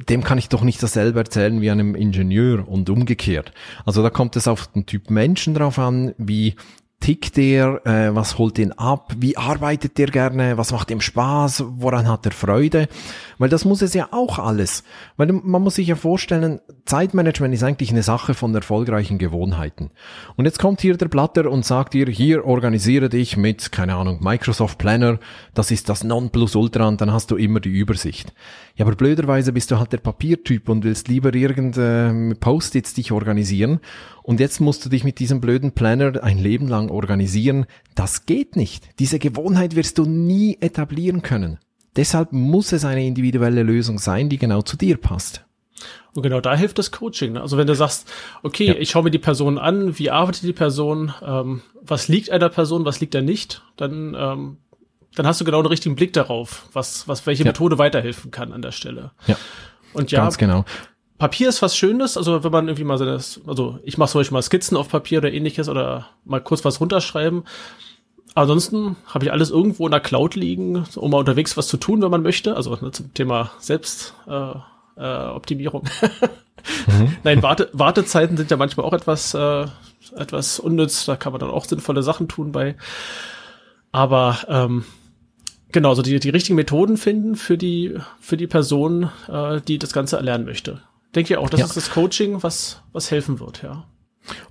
dem 0.09 0.23
kann 0.23 0.39
ich 0.39 0.49
doch 0.49 0.63
nicht 0.63 0.83
dasselbe 0.83 1.21
erzählen 1.21 1.61
wie 1.61 1.71
einem 1.71 1.95
Ingenieur 1.95 2.69
und 2.69 2.91
umgekehrt. 2.91 3.53
Also 3.85 4.03
da 4.03 4.11
kommt 4.11 4.37
es 4.37 4.49
auf 4.49 4.67
den 4.69 4.87
Typ 4.87 5.11
Menschen 5.11 5.55
drauf 5.55 5.79
an, 5.79 6.15
wie 6.19 6.55
tickt 7.01 7.37
der, 7.37 7.87
äh, 7.87 8.15
was 8.15 8.39
holt 8.39 8.59
ihn 8.59 8.73
ab, 8.73 9.13
wie 9.17 9.37
arbeitet 9.37 9.99
der 9.99 10.09
gerne, 10.09 10.59
was 10.59 10.73
macht 10.73 10.91
ihm 10.91 11.01
Spaß, 11.01 11.65
woran 11.77 12.09
hat 12.09 12.27
er 12.27 12.33
Freude, 12.33 12.89
weil 13.39 13.49
das 13.49 13.65
muss 13.65 13.83
es 13.83 13.95
ja 13.95 14.09
auch 14.11 14.39
alles, 14.39 14.85
weil 15.17 15.33
man 15.33 15.63
muss 15.63 15.77
sich 15.77 15.89
ja 15.89 15.97
vorstellen, 15.97 16.61
Zeitmanagement 16.85 17.55
ist 17.55 17.63
eigentlich 17.63 17.91
eine 17.91 18.03
Sache 18.03 18.35
von 18.35 18.55
erfolgreichen 18.55 19.19
Gewohnheiten. 19.19 19.91
Und 20.37 20.45
jetzt 20.45 20.59
kommt 20.59 20.81
hier 20.81 20.97
der 20.97 21.09
Blatter 21.09 21.51
und 21.51 21.65
sagt 21.65 21.95
dir, 21.95 22.07
hier 22.07 22.45
organisiere 22.45 23.09
dich 23.09 23.37
mit, 23.37 23.73
keine 23.73 23.95
Ahnung, 23.95 24.19
Microsoft 24.23 24.79
Planner, 24.79 25.19
das 25.55 25.71
ist 25.71 25.89
das 25.89 26.05
Nonplusultra 26.05 26.87
und 26.87 27.01
dann 27.01 27.13
hast 27.13 27.31
du 27.31 27.37
immer 27.37 27.61
die 27.61 27.71
Übersicht. 27.71 28.33
Ja, 28.77 28.85
aber 28.85 28.95
blöderweise 28.95 29.53
bist 29.53 29.71
du 29.71 29.79
halt 29.79 29.93
der 29.93 29.99
Papiertyp 29.99 30.69
und 30.69 30.85
willst 30.85 31.09
lieber 31.09 31.35
irgendeine 31.35 32.33
äh, 32.33 32.35
Post-its 32.35 32.95
dich 32.95 33.13
organisieren 33.13 33.81
und 34.23 34.41
jetzt 34.41 34.61
musst 34.61 34.85
du 34.85 34.91
dich 34.91 35.05
mit 35.05 35.21
diesem 35.21 35.41
blöden 35.41 35.73
Planner 35.73 36.23
ein 36.23 36.39
Leben 36.39 36.69
lang 36.69 36.91
organisieren. 36.91 37.67
Das 37.95 38.27
geht 38.27 38.57
nicht. 38.57 38.99
Diese 38.99 39.19
Gewohnheit 39.19 39.75
wirst 39.75 39.97
du 39.97 40.05
nie 40.05 40.59
etablieren 40.61 41.23
können. 41.23 41.59
Deshalb 41.99 42.33
muss 42.33 42.71
es 42.71 42.85
eine 42.85 43.05
individuelle 43.05 43.65
Lösung 43.65 43.99
sein, 43.99 44.29
die 44.29 44.39
genau 44.39 44.63
zu 44.63 44.77
dir 44.77 44.97
passt. 44.97 45.45
Und 46.15 46.23
genau 46.23 46.41
da 46.41 46.55
hilft 46.55 46.79
das 46.79 46.93
Coaching. 46.93 47.33
Ne? 47.33 47.41
Also 47.41 47.59
wenn 47.59 47.67
du 47.67 47.75
sagst, 47.75 48.09
okay, 48.45 48.67
ja. 48.67 48.75
ich 48.75 48.91
schaue 48.91 49.03
mir 49.03 49.11
die 49.11 49.19
Person 49.19 49.59
an, 49.59 49.99
wie 49.99 50.09
arbeitet 50.09 50.45
die 50.45 50.53
Person, 50.53 51.13
ähm, 51.27 51.61
was 51.83 52.07
liegt 52.07 52.31
einer 52.31 52.51
Person, 52.51 52.85
was 52.85 53.01
liegt 53.01 53.17
da 53.17 53.21
nicht, 53.21 53.63
dann, 53.77 54.17
ähm, 54.17 54.59
dann 55.17 55.27
hast 55.27 55.41
du 55.41 55.45
genau 55.45 55.61
den 55.61 55.67
richtigen 55.67 55.97
Blick 55.97 56.13
darauf, 56.13 56.69
was, 56.73 57.09
was 57.09 57.27
welche 57.27 57.43
ja. 57.43 57.49
Methode 57.49 57.79
weiterhelfen 57.79 58.31
kann 58.31 58.53
an 58.53 58.63
der 58.63 58.73
Stelle. 58.73 59.11
Ja. 59.27 59.37
Und 59.93 60.13
ja, 60.13 60.23
ganz 60.23 60.39
genau. 60.39 60.65
Papier 61.19 61.49
ist 61.49 61.63
was 61.63 61.77
Schönes, 61.77 62.17
also 62.17 62.45
wenn 62.45 62.53
man 62.53 62.69
irgendwie 62.69 62.85
mal 62.85 62.97
so 62.97 63.07
das, 63.07 63.41
also 63.45 63.81
ich 63.83 63.99
mache 63.99 64.13
zum 64.13 64.21
Beispiel 64.21 64.35
mal 64.35 64.43
Skizzen 64.43 64.77
auf 64.77 64.89
Papier 64.89 65.19
oder 65.19 65.33
ähnliches 65.33 65.69
oder 65.69 66.11
mal 66.25 66.41
kurz 66.41 66.65
was 66.65 66.81
runterschreiben. 66.81 67.43
Ansonsten 68.39 68.95
habe 69.07 69.25
ich 69.25 69.33
alles 69.33 69.51
irgendwo 69.51 69.85
in 69.87 69.91
der 69.91 69.99
Cloud 69.99 70.37
liegen, 70.37 70.85
um 70.95 71.11
mal 71.11 71.19
unterwegs 71.19 71.57
was 71.57 71.67
zu 71.67 71.77
tun, 71.77 72.03
wenn 72.03 72.11
man 72.11 72.23
möchte. 72.23 72.55
Also 72.55 72.77
ne, 72.81 72.93
zum 72.93 73.13
Thema 73.13 73.51
Selbstoptimierung. 73.59 74.63
Äh, 74.97 75.03
äh, 75.03 75.29
Optimierung. 75.31 75.85
mhm. 76.87 77.17
Nein, 77.25 77.43
Warte, 77.43 77.69
Wartezeiten 77.73 78.37
sind 78.37 78.49
ja 78.51 78.57
manchmal 78.57 78.87
auch 78.87 78.93
etwas, 78.93 79.35
äh, 79.35 79.67
etwas 80.17 80.61
unnütz. 80.61 81.07
Da 81.07 81.17
kann 81.17 81.33
man 81.33 81.41
dann 81.41 81.51
auch 81.51 81.65
sinnvolle 81.65 82.05
Sachen 82.05 82.29
tun 82.29 82.53
bei. 82.53 82.77
Aber 83.91 84.39
ähm, 84.47 84.85
genau, 85.73 85.95
so 85.95 86.03
die, 86.03 86.21
die 86.21 86.31
richtigen 86.31 86.55
Methoden 86.55 86.97
finden 86.97 87.35
für 87.35 87.59
die, 87.59 87.97
für 88.21 88.37
die 88.37 88.47
Person, 88.47 89.11
äh, 89.27 89.61
die 89.67 89.79
das 89.79 89.93
Ganze 89.93 90.17
erlernen 90.17 90.45
möchte. 90.45 90.81
Denke 91.13 91.35
ich 91.35 91.39
auch, 91.39 91.51
das 91.51 91.59
ja. 91.59 91.67
ist 91.67 91.77
das 91.77 91.91
Coaching, 91.91 92.41
was, 92.45 92.83
was 92.93 93.11
helfen 93.11 93.41
wird, 93.41 93.63
ja. 93.65 93.85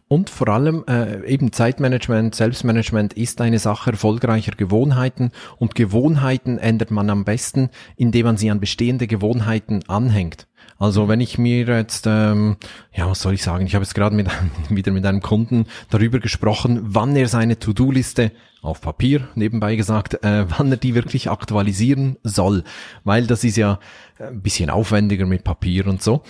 Und 0.08 0.30
vor 0.30 0.48
allem 0.48 0.86
äh, 0.88 1.26
eben 1.26 1.52
Zeitmanagement, 1.52 2.34
Selbstmanagement 2.34 3.14
ist 3.14 3.42
eine 3.42 3.60
Sache 3.60 3.92
erfolgreicher 3.92 4.54
Gewohnheiten 4.54 5.32
und 5.58 5.76
Gewohnheiten 5.76 6.58
ändert 6.58 6.92
man 6.92 7.10
am 7.10 7.26
besten, 7.26 7.70
indem 7.98 8.26
man 8.26 8.38
sie 8.38 8.50
an 8.50 8.62
bestehende 8.62 9.08
Gewohnheiten 9.08 9.84
anhängt. 9.88 10.48
Also 10.80 11.08
wenn 11.08 11.22
ich 11.22 11.38
mir 11.38 11.66
jetzt, 11.66 12.06
ähm, 12.08 12.58
ja, 12.94 13.10
was 13.10 13.22
soll 13.22 13.34
ich 13.34 13.44
sagen, 13.44 13.66
ich 13.66 13.76
habe 13.76 13.84
jetzt 13.84 13.96
gerade 13.96 14.16
mit, 14.16 14.28
wieder 14.70 14.92
mit 14.92 15.06
einem 15.06 15.22
Kunden 15.22 15.66
darüber 15.90 16.20
gesprochen, 16.20 16.80
wann 16.84 17.16
er 17.16 17.28
seine 17.28 17.60
To-Do-Liste 17.60 18.32
auf 18.62 18.82
Papier 18.82 19.28
nebenbei 19.36 19.76
gesagt, 19.76 20.24
äh, 20.24 20.46
wann 20.50 20.72
er 20.72 20.78
die 20.78 20.96
wirklich 20.96 21.30
aktualisieren 21.30 22.18
soll, 22.24 22.64
weil 23.04 23.28
das 23.28 23.44
ist 23.44 23.58
ja 23.58 23.80
ein 24.20 24.42
bisschen 24.42 24.70
aufwendiger 24.70 25.26
mit 25.26 25.44
Papier 25.44 25.88
und 25.88 26.02
so. 26.02 26.24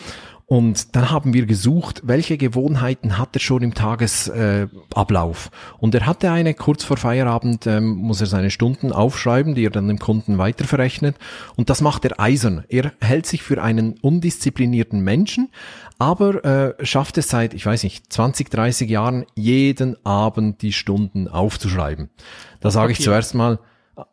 Und 0.50 0.96
dann 0.96 1.12
haben 1.12 1.34
wir 1.34 1.46
gesucht, 1.46 2.04
welche 2.06 2.38
Gewohnheiten 2.38 3.18
hat 3.18 3.36
er 3.36 3.42
schon 3.42 3.64
im 3.64 3.74
Tagesablauf. 3.74 5.52
Äh, 5.52 5.76
und 5.80 5.94
er 5.94 6.06
hatte 6.06 6.32
eine, 6.32 6.54
kurz 6.54 6.86
vor 6.86 6.96
Feierabend 6.96 7.68
ähm, 7.68 7.90
muss 7.90 8.22
er 8.22 8.28
seine 8.28 8.50
Stunden 8.50 8.94
aufschreiben, 8.94 9.56
die 9.56 9.66
er 9.66 9.72
dann 9.72 9.90
dem 9.90 10.00
Kunden 10.00 10.38
weiterverrechnet. 10.38 11.18
Und 11.58 11.70
das 11.70 11.82
macht 11.82 12.06
er 12.06 12.18
eisern. 12.18 12.64
Er 12.70 12.94
hält 13.02 13.26
sich 13.26 13.44
für 13.44 13.62
einen 13.62 13.96
undisziplinierten 14.00 15.02
Menschen, 15.02 15.50
aber 16.00 16.46
äh, 16.46 16.86
schafft 16.86 17.18
es 17.18 17.28
seit, 17.28 17.54
ich 17.54 17.66
weiß 17.66 17.84
nicht, 17.84 18.14
20, 18.14 18.50
30 18.50 18.90
Jahren, 18.90 19.26
jeden 19.36 19.98
Abend 20.06 20.62
die 20.62 20.72
Stunden 20.72 21.28
aufzuschreiben. 21.28 22.10
Da 22.62 22.72
sage 22.72 22.94
ich 22.94 23.02
zuerst 23.02 23.36
mal, 23.36 23.60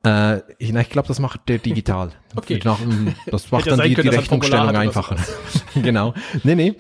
Äh, 0.05 0.39
ich, 0.59 0.75
ich 0.75 0.91
glaube, 0.91 1.09
das 1.09 1.19
macht 1.19 1.49
der 1.49 1.59
digital. 1.59 2.11
Okay. 2.37 2.59
Das 2.59 3.53
macht 3.53 3.69
dann 3.69 3.81
die, 3.81 3.95
die 3.95 4.09
Rechnungsstellung 4.09 4.75
einfacher. 4.75 5.15
genau. 5.77 6.15
Nee, 6.43 6.57
nee. 6.57 6.75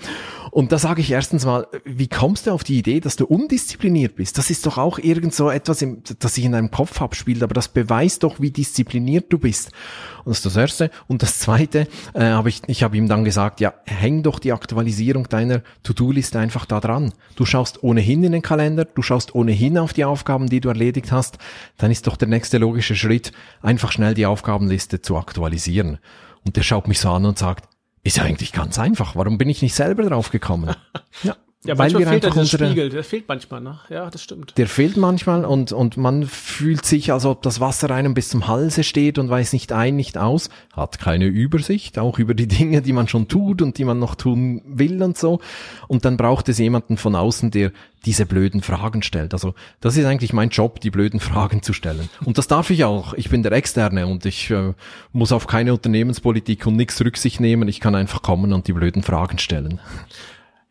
Und 0.55 0.71
da 0.71 0.79
sage 0.79 1.01
ich 1.01 1.11
erstens 1.11 1.45
mal, 1.45 1.67
wie 1.85 2.07
kommst 2.07 2.47
du 2.47 2.53
auf 2.53 2.63
die 2.63 2.79
Idee, 2.79 3.01
dass 3.01 3.17
du 3.17 3.25
undiszipliniert 3.25 4.15
bist? 4.15 4.39
Das 4.39 4.51
ist 4.51 4.65
doch 4.67 4.79
auch 4.79 5.01
irgend 5.01 5.35
so 5.35 5.51
etwas, 5.51 5.83
im, 5.83 6.05
das 6.21 6.37
sich 6.37 6.45
in 6.45 6.53
deinem 6.53 6.71
Kopf 6.71 7.03
abspielt, 7.03 7.43
aber 7.43 7.55
das 7.55 7.67
beweist 7.67 8.23
doch, 8.23 8.39
wie 8.39 8.53
diszipliniert 8.53 9.33
du 9.33 9.39
bist. 9.39 9.73
Und 10.19 10.31
das 10.31 10.37
ist 10.37 10.47
das 10.47 10.57
Erste. 10.57 10.91
Und 11.09 11.25
das 11.25 11.41
Zweite, 11.41 11.89
äh, 12.13 12.27
habe 12.27 12.51
ich, 12.51 12.63
ich 12.69 12.85
habe 12.85 12.97
ihm 12.97 13.09
dann 13.09 13.25
gesagt, 13.25 13.59
ja, 13.59 13.75
häng 13.85 14.23
doch 14.23 14.39
die 14.39 14.53
Aktualisierung 14.53 15.29
deiner 15.29 15.63
To-Do-Liste 15.83 16.39
einfach 16.39 16.67
da 16.67 16.79
dran. 16.79 17.13
Du 17.35 17.45
schaust 17.45 17.83
ohnehin 17.83 18.23
in 18.23 18.31
den 18.31 18.43
Kalender, 18.43 18.85
du 18.85 19.03
schaust 19.03 19.35
ohnehin 19.35 19.77
auf 19.77 19.93
die 19.93 20.05
Aufgaben, 20.05 20.49
die 20.49 20.61
du 20.61 20.69
erledigt 20.69 21.11
hast. 21.11 21.39
Dann 21.79 21.91
ist 21.91 22.07
doch 22.07 22.17
der 22.17 22.29
nächste 22.29 22.59
logische 22.59 22.95
Schritt, 22.95 23.33
einfach 23.61 23.91
schnell 23.91 24.15
die 24.15 24.27
Aufgabenliste 24.27 25.03
zu 25.03 25.17
aktualisieren. 25.17 25.99
Und 26.47 26.55
der 26.55 26.63
schaut 26.63 26.87
mich 26.87 27.01
so 27.01 27.11
an 27.11 27.27
und 27.27 27.39
sagt, 27.39 27.74
ist 28.05 28.19
ja 28.19 28.23
eigentlich 28.23 28.53
ganz 28.53 28.79
einfach. 28.79 29.17
Warum 29.17 29.39
bin 29.39 29.49
ich 29.49 29.63
nicht 29.63 29.75
selber 29.75 30.05
drauf 30.05 30.31
gekommen? 30.31 30.77
ja. 31.23 31.35
Ja, 31.64 31.78
weil 31.78 31.97
wir 31.97 32.06
fehlt 32.06 32.25
unsere, 32.26 32.66
Spiegel, 32.66 32.90
der 32.90 33.04
fehlt 33.04 33.25
manchmal, 33.26 33.61
ne? 33.62 33.78
Ja, 33.88 34.11
das 34.11 34.23
stimmt. 34.23 34.56
Der 34.59 34.66
fehlt 34.66 34.99
manchmal 34.99 35.47
und, 35.47 35.73
und 35.73 35.97
man 35.97 36.25
fühlt 36.25 36.85
sich, 36.85 37.11
als 37.11 37.25
ob 37.25 37.42
das 37.42 37.59
Wasser 37.59 37.90
einem 37.90 38.12
bis 38.12 38.28
zum 38.28 38.49
Halse 38.49 38.85
steht 38.85 39.18
und 39.18 39.30
weiß 39.30 39.54
nicht 39.54 39.73
ein, 39.73 39.97
nicht 39.97 40.18
aus, 40.18 40.50
hat 40.75 40.99
keine 40.99 41.26
Übersicht, 41.26 41.99
auch 41.99 42.18
über 42.18 42.35
die 42.35 42.49
Dinge, 42.49 42.83
die 42.83 42.92
man 42.92 43.09
schon 43.09 43.28
tut 43.28 43.62
und 43.62 43.78
die 43.78 43.85
man 43.85 43.99
noch 43.99 44.14
tun 44.14 44.62
will 44.66 45.02
und 45.02 45.16
so. 45.16 45.40
Und 45.88 46.04
dann 46.04 46.18
braucht 46.18 46.50
es 46.50 46.59
jemanden 46.59 46.99
von 46.99 47.14
außen, 47.14 47.50
der 47.50 47.73
diese 48.04 48.26
blöden 48.26 48.61
Fragen 48.61 49.02
stellt. 49.02 49.33
Also 49.33 49.54
das 49.80 49.97
ist 49.97 50.04
eigentlich 50.04 50.33
mein 50.33 50.50
Job, 50.50 50.80
die 50.80 50.90
blöden 50.90 51.21
Fragen 51.21 51.62
zu 51.62 51.73
stellen. 51.73 52.11
Und 52.25 52.37
das 52.37 52.47
darf 52.47 52.68
ich 52.68 52.85
auch. 52.85 53.14
Ich 53.14 53.30
bin 53.30 53.42
der 53.42 53.52
Externe 53.52 54.06
und 54.06 54.26
ich 54.26 54.50
äh, 54.50 54.75
muss 55.12 55.33
auf 55.33 55.47
keine 55.47 55.73
Unternehmenspolitik 55.73 56.66
und 56.66 56.76
nichts 56.76 57.00
Rücksicht 57.02 57.40
nehmen. 57.40 57.68
Ich 57.68 57.80
kann 57.80 57.94
einfach 57.94 58.21
kommen 58.21 58.52
und 58.52 58.68
die 58.68 58.73
blöden 58.73 59.02
Fragen 59.02 59.38
stellen. 59.38 59.80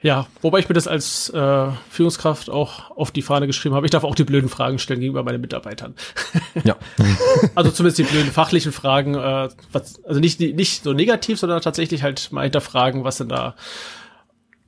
Ja, 0.04 0.28
wobei 0.42 0.60
ich 0.60 0.68
mir 0.68 0.76
das 0.76 0.86
als 0.86 1.30
äh, 1.30 1.68
Führungskraft 1.90 2.50
auch 2.50 2.92
auf 2.92 3.12
die 3.12 3.22
Fahne 3.22 3.48
geschrieben 3.48 3.74
habe. 3.74 3.88
Ich 3.88 3.92
darf 3.92 4.04
auch 4.04 4.16
die 4.16 4.26
blöden 4.26 4.50
Fragen 4.50 4.78
stellen 4.78 5.00
gegenüber 5.00 5.24
meinen 5.24 5.42
Mitarbeitern. 5.42 5.96
Ja. 6.64 6.76
also 7.56 7.72
zumindest 7.72 7.98
die 7.98 8.04
blöden 8.04 8.32
fachlichen 8.32 8.72
Fragen, 8.72 9.16
äh, 9.16 9.50
was, 9.72 10.04
also 10.06 10.20
nicht, 10.20 10.40
nicht 10.40 10.84
so 10.84 10.94
negativ, 10.94 11.40
sondern 11.40 11.62
tatsächlich 11.62 12.04
halt 12.04 12.32
mal 12.32 12.44
hinterfragen, 12.44 13.04
was 13.04 13.18
denn 13.18 13.30
da, 13.30 13.56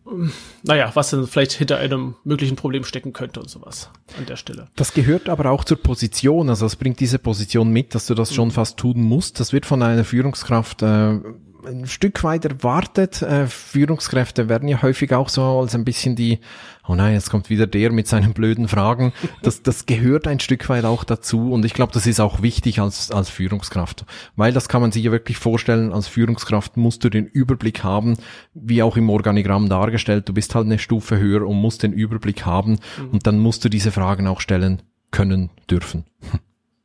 ähm, 0.10 0.32
naja, 0.63 0.92
was 0.96 1.12
denn 1.12 1.27
vielleicht 1.27 1.51
hinter 1.51 1.77
einem 1.77 2.15
möglichen 2.24 2.56
Problem 2.56 2.84
stecken 2.84 3.13
könnte 3.13 3.39
und 3.39 3.50
sowas 3.50 3.92
an 4.18 4.25
der 4.25 4.36
Stelle. 4.36 4.68
Das 4.75 4.94
gehört 4.94 5.30
aber 5.30 5.51
auch 5.51 5.63
zur 5.63 5.77
Position, 5.77 6.50
also 6.50 6.65
es 6.65 6.75
bringt 6.75 7.00
diese 7.00 7.20
Position 7.20 7.70
mit, 7.70 7.94
dass 7.94 8.08
du 8.08 8.15
das 8.15 8.34
schon 8.34 8.48
mhm. 8.48 8.54
fast 8.54 8.77
tun 8.77 9.01
musst. 9.01 9.39
Das 9.39 9.54
wird 9.54 9.65
von 9.65 9.84
einer 9.84 10.06
Führungskraft 10.06 10.82
äh, 10.82 11.20
ein 11.68 11.88
Stück 11.88 12.24
weit 12.24 12.46
erwartet. 12.46 13.22
Äh, 13.22 13.48
Führungskräfte 13.48 14.50
werden 14.50 14.68
ja 14.68 14.82
häufig 14.82 15.14
auch 15.14 15.30
so 15.30 15.44
als 15.44 15.76
ein 15.76 15.86
bisschen 15.86 16.16
die, 16.16 16.40
oh 16.88 16.96
nein, 16.96 17.14
jetzt 17.14 17.30
kommt 17.30 17.50
wieder 17.50 17.68
der 17.68 17.92
mit 17.92 18.08
seinen 18.08 18.34
blöden 18.34 18.68
Fragen. 18.68 19.14
Das, 19.42 19.64
das 19.64 19.86
gehört 19.86 20.28
ein 20.28 20.40
Stück 20.40 20.68
weit 20.70 20.86
auch 20.86 21.04
dazu 21.04 21.52
und 21.52 21.66
ich 21.66 21.74
glaube, 21.74 21.94
das 21.94 22.08
ist 22.08 22.20
auch 22.20 22.42
wichtig 22.42 22.80
als, 22.80 23.12
als 23.12 23.30
Führungskraft, 23.30 24.06
weil 24.36 24.54
das 24.54 24.70
kann 24.70 24.82
man 24.82 24.92
sich 24.92 25.04
ja 25.04 25.12
wirklich 25.12 25.38
vorstellen, 25.38 25.92
als 25.94 26.08
Führungskraft 26.08 26.78
musst 26.78 27.04
du 27.04 27.10
den 27.10 27.26
Überblick 27.26 27.84
haben, 27.84 28.18
wie 28.54 28.82
auch 28.82 28.98
im 28.98 29.10
Organigramm 29.10 29.70
dargestellt, 29.70 30.30
du 30.30 30.34
bist 30.34 30.56
halt 30.56 30.66
eine 30.66 30.80
Stufe 30.80 31.18
höher 31.20 31.48
und 31.48 31.58
musst 31.58 31.84
den 31.84 31.94
Überblick 31.94 32.46
haben 32.46 32.80
mhm. 32.98 33.10
und 33.12 33.28
dann 33.28 33.40
musst 33.40 33.66
du 33.66 33.70
diese 33.70 33.92
Fragen 33.92 34.28
auch 34.28 34.42
stellen 34.42 34.82
können, 35.12 35.50
dürfen. 35.70 36.06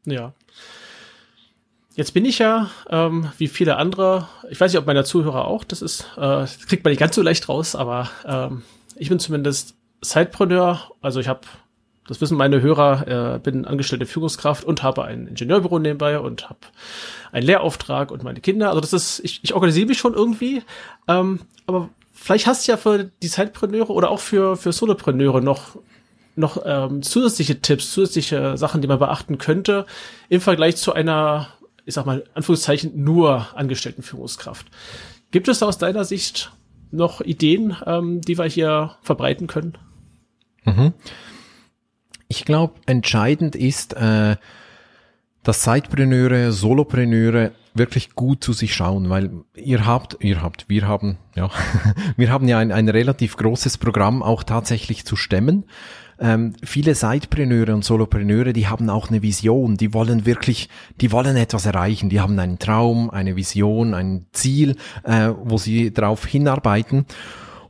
Ja, 0.07 0.33
Jetzt 2.01 2.15
bin 2.15 2.25
ich 2.25 2.39
ja, 2.39 2.71
ähm, 2.89 3.31
wie 3.37 3.47
viele 3.47 3.77
andere, 3.77 4.27
ich 4.49 4.59
weiß 4.59 4.73
nicht, 4.73 4.79
ob 4.79 4.87
meine 4.87 5.05
Zuhörer 5.05 5.45
auch, 5.45 5.65
das 5.65 5.83
ist, 5.83 6.07
äh, 6.17 6.21
das 6.21 6.67
kriegt 6.67 6.83
man 6.83 6.93
nicht 6.93 6.99
ganz 6.99 7.15
so 7.15 7.21
leicht 7.21 7.47
raus, 7.47 7.75
aber 7.75 8.09
ähm, 8.25 8.63
ich 8.97 9.11
bin 9.11 9.19
zumindest 9.19 9.75
Sidepreneur, 10.01 10.93
also 11.03 11.21
ich 11.21 11.29
habe, 11.29 11.41
das 12.09 12.23
wissen 12.23 12.39
meine 12.39 12.63
Hörer, 12.63 13.35
äh, 13.35 13.39
bin 13.39 13.67
angestellte 13.67 14.07
Führungskraft 14.07 14.65
und 14.65 14.83
habe 14.83 15.05
ein 15.05 15.27
Ingenieurbüro 15.27 15.79
nebenbei 15.79 16.19
und 16.19 16.49
habe 16.49 16.61
einen 17.33 17.45
Lehrauftrag 17.45 18.13
und 18.13 18.23
meine 18.23 18.41
Kinder. 18.41 18.71
Also 18.71 18.81
das 18.81 18.95
ist, 18.95 19.21
ich, 19.23 19.41
ich 19.43 19.53
organisiere 19.53 19.89
mich 19.89 19.99
schon 19.99 20.15
irgendwie, 20.15 20.63
ähm, 21.07 21.41
aber 21.67 21.91
vielleicht 22.15 22.47
hast 22.47 22.67
du 22.67 22.73
ja 22.73 22.79
für 22.79 23.11
die 23.23 23.29
Sidepreneure 23.29 23.91
oder 23.91 24.09
auch 24.09 24.21
für, 24.21 24.57
für 24.57 24.73
Solopreneure 24.73 25.43
noch 25.43 25.77
noch 26.35 26.63
ähm, 26.65 27.03
zusätzliche 27.03 27.61
Tipps, 27.61 27.93
zusätzliche 27.93 28.57
Sachen, 28.57 28.81
die 28.81 28.89
man 28.89 29.01
beachten 29.01 29.37
könnte 29.37 29.85
im 30.31 30.41
Vergleich 30.41 30.77
zu 30.77 30.95
einer 30.95 31.49
ich 31.85 31.95
sag 31.95 32.07
mal, 32.07 32.25
Anführungszeichen 32.35 33.03
nur 33.03 33.57
Angestelltenführungskraft. 33.57 34.67
Gibt 35.31 35.49
es 35.49 35.63
aus 35.63 35.79
deiner 35.79 36.05
Sicht 36.05 36.53
noch 36.91 37.21
Ideen, 37.21 37.77
ähm, 37.87 38.21
die 38.21 38.39
wir 38.39 38.47
hier 38.47 38.97
verbreiten 39.03 39.47
können? 39.47 39.79
Mhm. 40.65 40.93
Ich 42.29 42.45
glaube, 42.45 42.75
entscheidend 42.87 43.57
ist, 43.57 43.95
äh, 43.95 44.37
dass 45.43 45.65
Sidepreneure, 45.65 46.53
Solopreneure 46.53 47.53
wirklich 47.75 48.15
gut 48.15 48.43
zu 48.45 48.53
sich 48.53 48.75
schauen, 48.75 49.09
weil 49.11 49.31
ihr 49.55 49.87
habt, 49.87 50.17
ihr 50.21 50.43
habt, 50.43 50.69
wir 50.69 50.87
haben, 50.87 51.19
ja, 51.35 51.51
wir 52.17 52.31
haben 52.31 52.49
ja 52.49 52.59
ein, 52.59 52.73
ein 52.73 52.89
relativ 52.89 53.37
großes 53.37 53.79
Programm 53.79 54.23
auch 54.23 54.43
tatsächlich 54.43 55.05
zu 55.05 55.17
stemmen 55.17 55.65
ähm, 56.21 56.55
viele 56.63 56.95
Sidepreneure 56.95 57.75
und 57.75 57.85
Solopreneure, 57.85 58.53
die 58.53 58.69
haben 58.69 58.91
auch 58.91 59.09
eine 59.09 59.23
Vision, 59.23 59.77
die 59.77 59.95
wollen 59.95 60.27
wirklich, 60.27 60.69
die 61.01 61.13
wollen 61.13 61.37
etwas 61.37 61.67
erreichen, 61.67 62.11
die 62.11 62.21
haben 62.21 62.39
einen 62.39 62.59
Traum, 62.59 63.11
eine 63.11 63.37
Vision, 63.37 63.95
ein 63.95 64.27
Ziel, 64.33 64.77
äh, 65.05 65.31
wo 65.43 65.57
sie 65.57 65.93
darauf 65.93 66.27
hinarbeiten. 66.27 67.07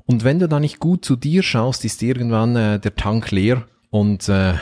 Und 0.07 0.25
wenn 0.25 0.41
du 0.41 0.49
da 0.49 0.59
nicht 0.59 0.81
gut 0.81 1.05
zu 1.05 1.15
dir 1.15 1.45
schaust, 1.45 1.85
ist 1.85 2.03
irgendwann 2.03 2.57
äh, 2.57 2.81
der 2.81 2.97
Tank 2.97 3.31
leer. 3.31 3.67
Und 3.91 4.29
äh, 4.29 4.55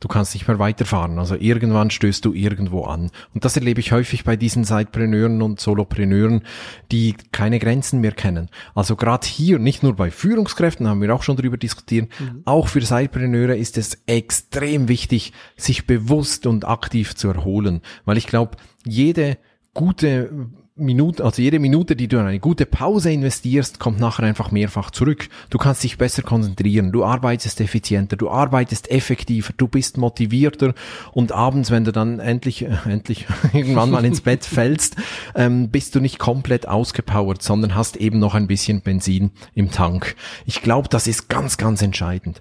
du 0.00 0.08
kannst 0.08 0.34
nicht 0.34 0.48
mehr 0.48 0.58
weiterfahren. 0.58 1.18
Also 1.18 1.36
irgendwann 1.36 1.90
stößt 1.90 2.24
du 2.24 2.32
irgendwo 2.32 2.84
an. 2.84 3.10
Und 3.34 3.44
das 3.44 3.56
erlebe 3.56 3.80
ich 3.80 3.92
häufig 3.92 4.24
bei 4.24 4.36
diesen 4.36 4.64
Sidepreneuren 4.64 5.42
und 5.42 5.60
Solopreneuren, 5.60 6.42
die 6.90 7.14
keine 7.32 7.58
Grenzen 7.58 8.00
mehr 8.00 8.12
kennen. 8.12 8.48
Also 8.74 8.96
gerade 8.96 9.26
hier, 9.26 9.58
nicht 9.58 9.82
nur 9.82 9.94
bei 9.94 10.10
Führungskräften, 10.10 10.88
haben 10.88 11.02
wir 11.02 11.14
auch 11.14 11.22
schon 11.22 11.36
drüber 11.36 11.58
diskutiert, 11.58 12.08
mhm. 12.18 12.42
auch 12.46 12.68
für 12.68 12.80
Sidepreneure 12.80 13.56
ist 13.56 13.76
es 13.76 14.02
extrem 14.06 14.88
wichtig, 14.88 15.32
sich 15.56 15.86
bewusst 15.86 16.46
und 16.46 16.66
aktiv 16.66 17.14
zu 17.14 17.28
erholen. 17.28 17.82
Weil 18.06 18.16
ich 18.16 18.26
glaube, 18.26 18.56
jede 18.84 19.36
gute 19.74 20.48
Minute, 20.80 21.24
also 21.24 21.40
jede 21.42 21.58
Minute, 21.58 21.94
die 21.94 22.08
du 22.08 22.18
in 22.18 22.26
eine 22.26 22.40
gute 22.40 22.66
Pause 22.66 23.12
investierst, 23.12 23.78
kommt 23.78 24.00
nachher 24.00 24.24
einfach 24.24 24.50
mehrfach 24.50 24.90
zurück. 24.90 25.28
Du 25.50 25.58
kannst 25.58 25.84
dich 25.84 25.98
besser 25.98 26.22
konzentrieren, 26.22 26.92
du 26.92 27.04
arbeitest 27.04 27.60
effizienter, 27.60 28.16
du 28.16 28.30
arbeitest 28.30 28.90
effektiver, 28.90 29.52
du 29.56 29.68
bist 29.68 29.98
motivierter 29.98 30.74
und 31.12 31.32
abends, 31.32 31.70
wenn 31.70 31.84
du 31.84 31.92
dann 31.92 32.18
endlich, 32.18 32.62
äh, 32.64 32.76
endlich 32.86 33.26
irgendwann 33.52 33.90
mal 33.90 34.04
ins 34.04 34.22
Bett 34.22 34.44
fällst, 34.44 34.96
ähm, 35.34 35.70
bist 35.70 35.94
du 35.94 36.00
nicht 36.00 36.18
komplett 36.18 36.66
ausgepowert, 36.66 37.42
sondern 37.42 37.74
hast 37.74 37.96
eben 37.96 38.18
noch 38.18 38.34
ein 38.34 38.46
bisschen 38.46 38.80
Benzin 38.80 39.30
im 39.54 39.70
Tank. 39.70 40.16
Ich 40.46 40.62
glaube, 40.62 40.88
das 40.88 41.06
ist 41.06 41.28
ganz, 41.28 41.56
ganz 41.56 41.82
entscheidend. 41.82 42.40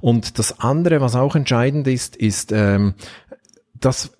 Und 0.00 0.38
das 0.38 0.60
andere, 0.60 1.00
was 1.00 1.16
auch 1.16 1.34
entscheidend 1.34 1.86
ist, 1.86 2.16
ist 2.16 2.52
ähm, 2.52 2.94
das 3.80 4.12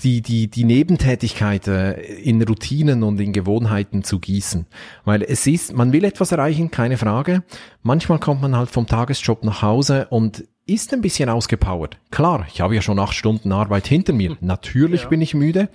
die, 0.00 0.20
die, 0.22 0.48
die 0.48 0.64
Nebentätigkeit 0.64 1.66
äh, 1.66 2.00
in 2.00 2.40
Routinen 2.42 3.02
und 3.02 3.18
in 3.20 3.32
Gewohnheiten 3.32 4.04
zu 4.04 4.20
gießen. 4.20 4.66
Weil 5.04 5.22
es 5.22 5.46
ist, 5.46 5.72
man 5.72 5.92
will 5.92 6.04
etwas 6.04 6.32
erreichen, 6.32 6.70
keine 6.70 6.96
Frage. 6.96 7.42
Manchmal 7.82 8.18
kommt 8.18 8.40
man 8.40 8.56
halt 8.56 8.70
vom 8.70 8.86
Tagesjob 8.86 9.44
nach 9.44 9.62
Hause 9.62 10.06
und 10.10 10.44
ist 10.66 10.92
ein 10.92 11.00
bisschen 11.00 11.28
ausgepowert. 11.28 11.98
Klar, 12.10 12.46
ich 12.52 12.60
habe 12.60 12.74
ja 12.74 12.82
schon 12.82 12.98
acht 12.98 13.14
Stunden 13.14 13.52
Arbeit 13.52 13.86
hinter 13.86 14.12
mir. 14.12 14.36
Natürlich 14.40 15.02
ja. 15.02 15.08
bin 15.08 15.20
ich 15.20 15.34
müde. 15.34 15.68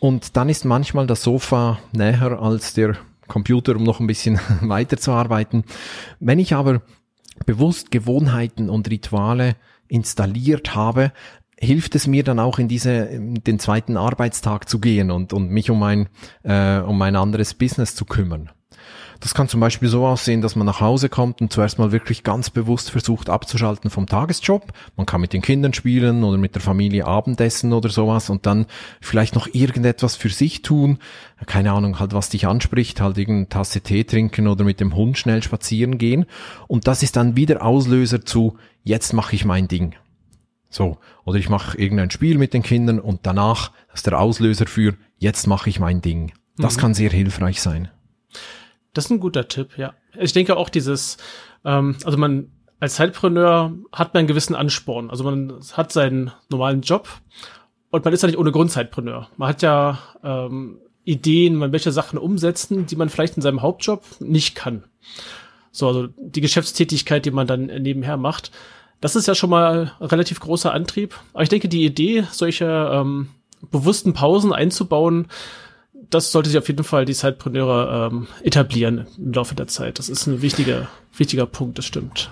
Und 0.00 0.36
dann 0.36 0.48
ist 0.48 0.64
manchmal 0.64 1.06
das 1.06 1.22
Sofa 1.22 1.78
näher 1.92 2.40
als 2.40 2.74
der 2.74 2.96
Computer, 3.28 3.76
um 3.76 3.84
noch 3.84 4.00
ein 4.00 4.06
bisschen 4.06 4.40
weiterzuarbeiten. 4.62 5.64
Wenn 6.20 6.38
ich 6.38 6.54
aber 6.54 6.82
bewusst 7.46 7.90
Gewohnheiten 7.90 8.70
und 8.70 8.90
Rituale 8.90 9.56
installiert 9.88 10.74
habe, 10.74 11.12
hilft 11.62 11.94
es 11.94 12.06
mir 12.06 12.24
dann 12.24 12.40
auch 12.40 12.58
in 12.58 12.68
diese 12.68 13.08
den 13.10 13.58
zweiten 13.58 13.96
Arbeitstag 13.96 14.68
zu 14.68 14.80
gehen 14.80 15.10
und 15.10 15.32
und 15.32 15.50
mich 15.50 15.70
um 15.70 15.82
ein 15.82 16.08
äh, 16.42 16.78
um 16.78 17.00
ein 17.02 17.16
anderes 17.16 17.54
Business 17.54 17.94
zu 17.94 18.04
kümmern. 18.04 18.50
Das 19.20 19.34
kann 19.34 19.48
zum 19.48 19.60
Beispiel 19.60 19.88
so 19.88 20.04
aussehen, 20.04 20.40
dass 20.40 20.56
man 20.56 20.66
nach 20.66 20.80
Hause 20.80 21.08
kommt 21.08 21.40
und 21.40 21.52
zuerst 21.52 21.78
mal 21.78 21.92
wirklich 21.92 22.24
ganz 22.24 22.50
bewusst 22.50 22.90
versucht 22.90 23.30
abzuschalten 23.30 23.88
vom 23.88 24.06
Tagesjob. 24.06 24.72
Man 24.96 25.06
kann 25.06 25.20
mit 25.20 25.32
den 25.32 25.42
Kindern 25.42 25.72
spielen 25.74 26.24
oder 26.24 26.38
mit 26.38 26.56
der 26.56 26.62
Familie 26.62 27.06
Abendessen 27.06 27.72
oder 27.72 27.88
sowas 27.88 28.30
und 28.30 28.46
dann 28.46 28.66
vielleicht 29.00 29.36
noch 29.36 29.46
irgendetwas 29.52 30.16
für 30.16 30.28
sich 30.28 30.62
tun. 30.62 30.98
Keine 31.46 31.70
Ahnung, 31.70 32.00
halt 32.00 32.14
was 32.14 32.30
dich 32.30 32.48
anspricht, 32.48 33.00
halt 33.00 33.16
irgendeine 33.16 33.48
Tasse 33.48 33.80
Tee 33.80 34.02
trinken 34.02 34.48
oder 34.48 34.64
mit 34.64 34.80
dem 34.80 34.96
Hund 34.96 35.16
schnell 35.16 35.44
spazieren 35.44 35.98
gehen. 35.98 36.26
Und 36.66 36.88
das 36.88 37.04
ist 37.04 37.14
dann 37.14 37.36
wieder 37.36 37.64
Auslöser 37.64 38.24
zu, 38.24 38.56
jetzt 38.82 39.12
mache 39.12 39.36
ich 39.36 39.44
mein 39.44 39.68
Ding. 39.68 39.94
So. 40.72 40.98
Oder 41.24 41.38
ich 41.38 41.48
mache 41.48 41.78
irgendein 41.78 42.10
Spiel 42.10 42.38
mit 42.38 42.54
den 42.54 42.62
Kindern 42.62 42.98
und 42.98 43.20
danach 43.24 43.70
ist 43.94 44.06
der 44.06 44.18
Auslöser 44.18 44.66
für, 44.66 44.94
jetzt 45.18 45.46
mache 45.46 45.68
ich 45.68 45.78
mein 45.78 46.00
Ding. 46.00 46.32
Das 46.56 46.76
mhm. 46.76 46.80
kann 46.80 46.94
sehr 46.94 47.10
hilfreich 47.10 47.60
sein. 47.60 47.90
Das 48.94 49.04
ist 49.04 49.10
ein 49.10 49.20
guter 49.20 49.48
Tipp, 49.48 49.76
ja. 49.76 49.94
Ich 50.18 50.32
denke 50.32 50.56
auch 50.56 50.68
dieses, 50.68 51.18
ähm, 51.64 51.96
also 52.04 52.18
man 52.18 52.50
als 52.80 52.96
Zeitpreneur 52.96 53.72
hat 53.92 54.12
man 54.12 54.20
einen 54.20 54.28
gewissen 54.28 54.56
Ansporn. 54.56 55.10
Also 55.10 55.22
man 55.24 55.60
hat 55.74 55.92
seinen 55.92 56.32
normalen 56.48 56.80
Job 56.80 57.08
und 57.90 58.04
man 58.04 58.12
ist 58.12 58.22
ja 58.22 58.26
nicht 58.26 58.38
ohne 58.38 58.50
Grund 58.50 58.72
Zeitpreneur. 58.72 59.28
Man 59.36 59.48
hat 59.48 59.62
ja 59.62 59.98
ähm, 60.24 60.80
Ideen, 61.04 61.54
man 61.54 61.70
möchte 61.70 61.92
Sachen 61.92 62.18
umsetzen, 62.18 62.86
die 62.86 62.96
man 62.96 63.08
vielleicht 63.08 63.36
in 63.36 63.42
seinem 63.42 63.62
Hauptjob 63.62 64.04
nicht 64.20 64.54
kann. 64.54 64.84
So, 65.70 65.86
also 65.86 66.08
die 66.18 66.40
Geschäftstätigkeit, 66.40 67.24
die 67.24 67.30
man 67.30 67.46
dann 67.46 67.66
nebenher 67.66 68.16
macht. 68.16 68.50
Das 69.02 69.16
ist 69.16 69.26
ja 69.26 69.34
schon 69.34 69.50
mal 69.50 69.92
relativ 70.00 70.38
großer 70.38 70.72
Antrieb. 70.72 71.18
Aber 71.34 71.42
ich 71.42 71.48
denke, 71.48 71.68
die 71.68 71.84
Idee, 71.84 72.24
solche 72.30 72.88
ähm, 72.92 73.28
bewussten 73.70 74.14
Pausen 74.14 74.52
einzubauen, 74.52 75.26
das 76.08 76.30
sollte 76.30 76.50
sich 76.50 76.58
auf 76.58 76.68
jeden 76.68 76.84
Fall 76.84 77.04
die 77.04 77.12
Zeitpreneure 77.12 78.10
ähm, 78.12 78.28
etablieren 78.44 79.08
im 79.18 79.32
Laufe 79.32 79.56
der 79.56 79.66
Zeit. 79.66 79.98
Das 79.98 80.08
ist 80.08 80.28
ein 80.28 80.40
wichtiger, 80.40 80.88
wichtiger 81.16 81.46
Punkt, 81.46 81.78
das 81.78 81.84
stimmt. 81.84 82.30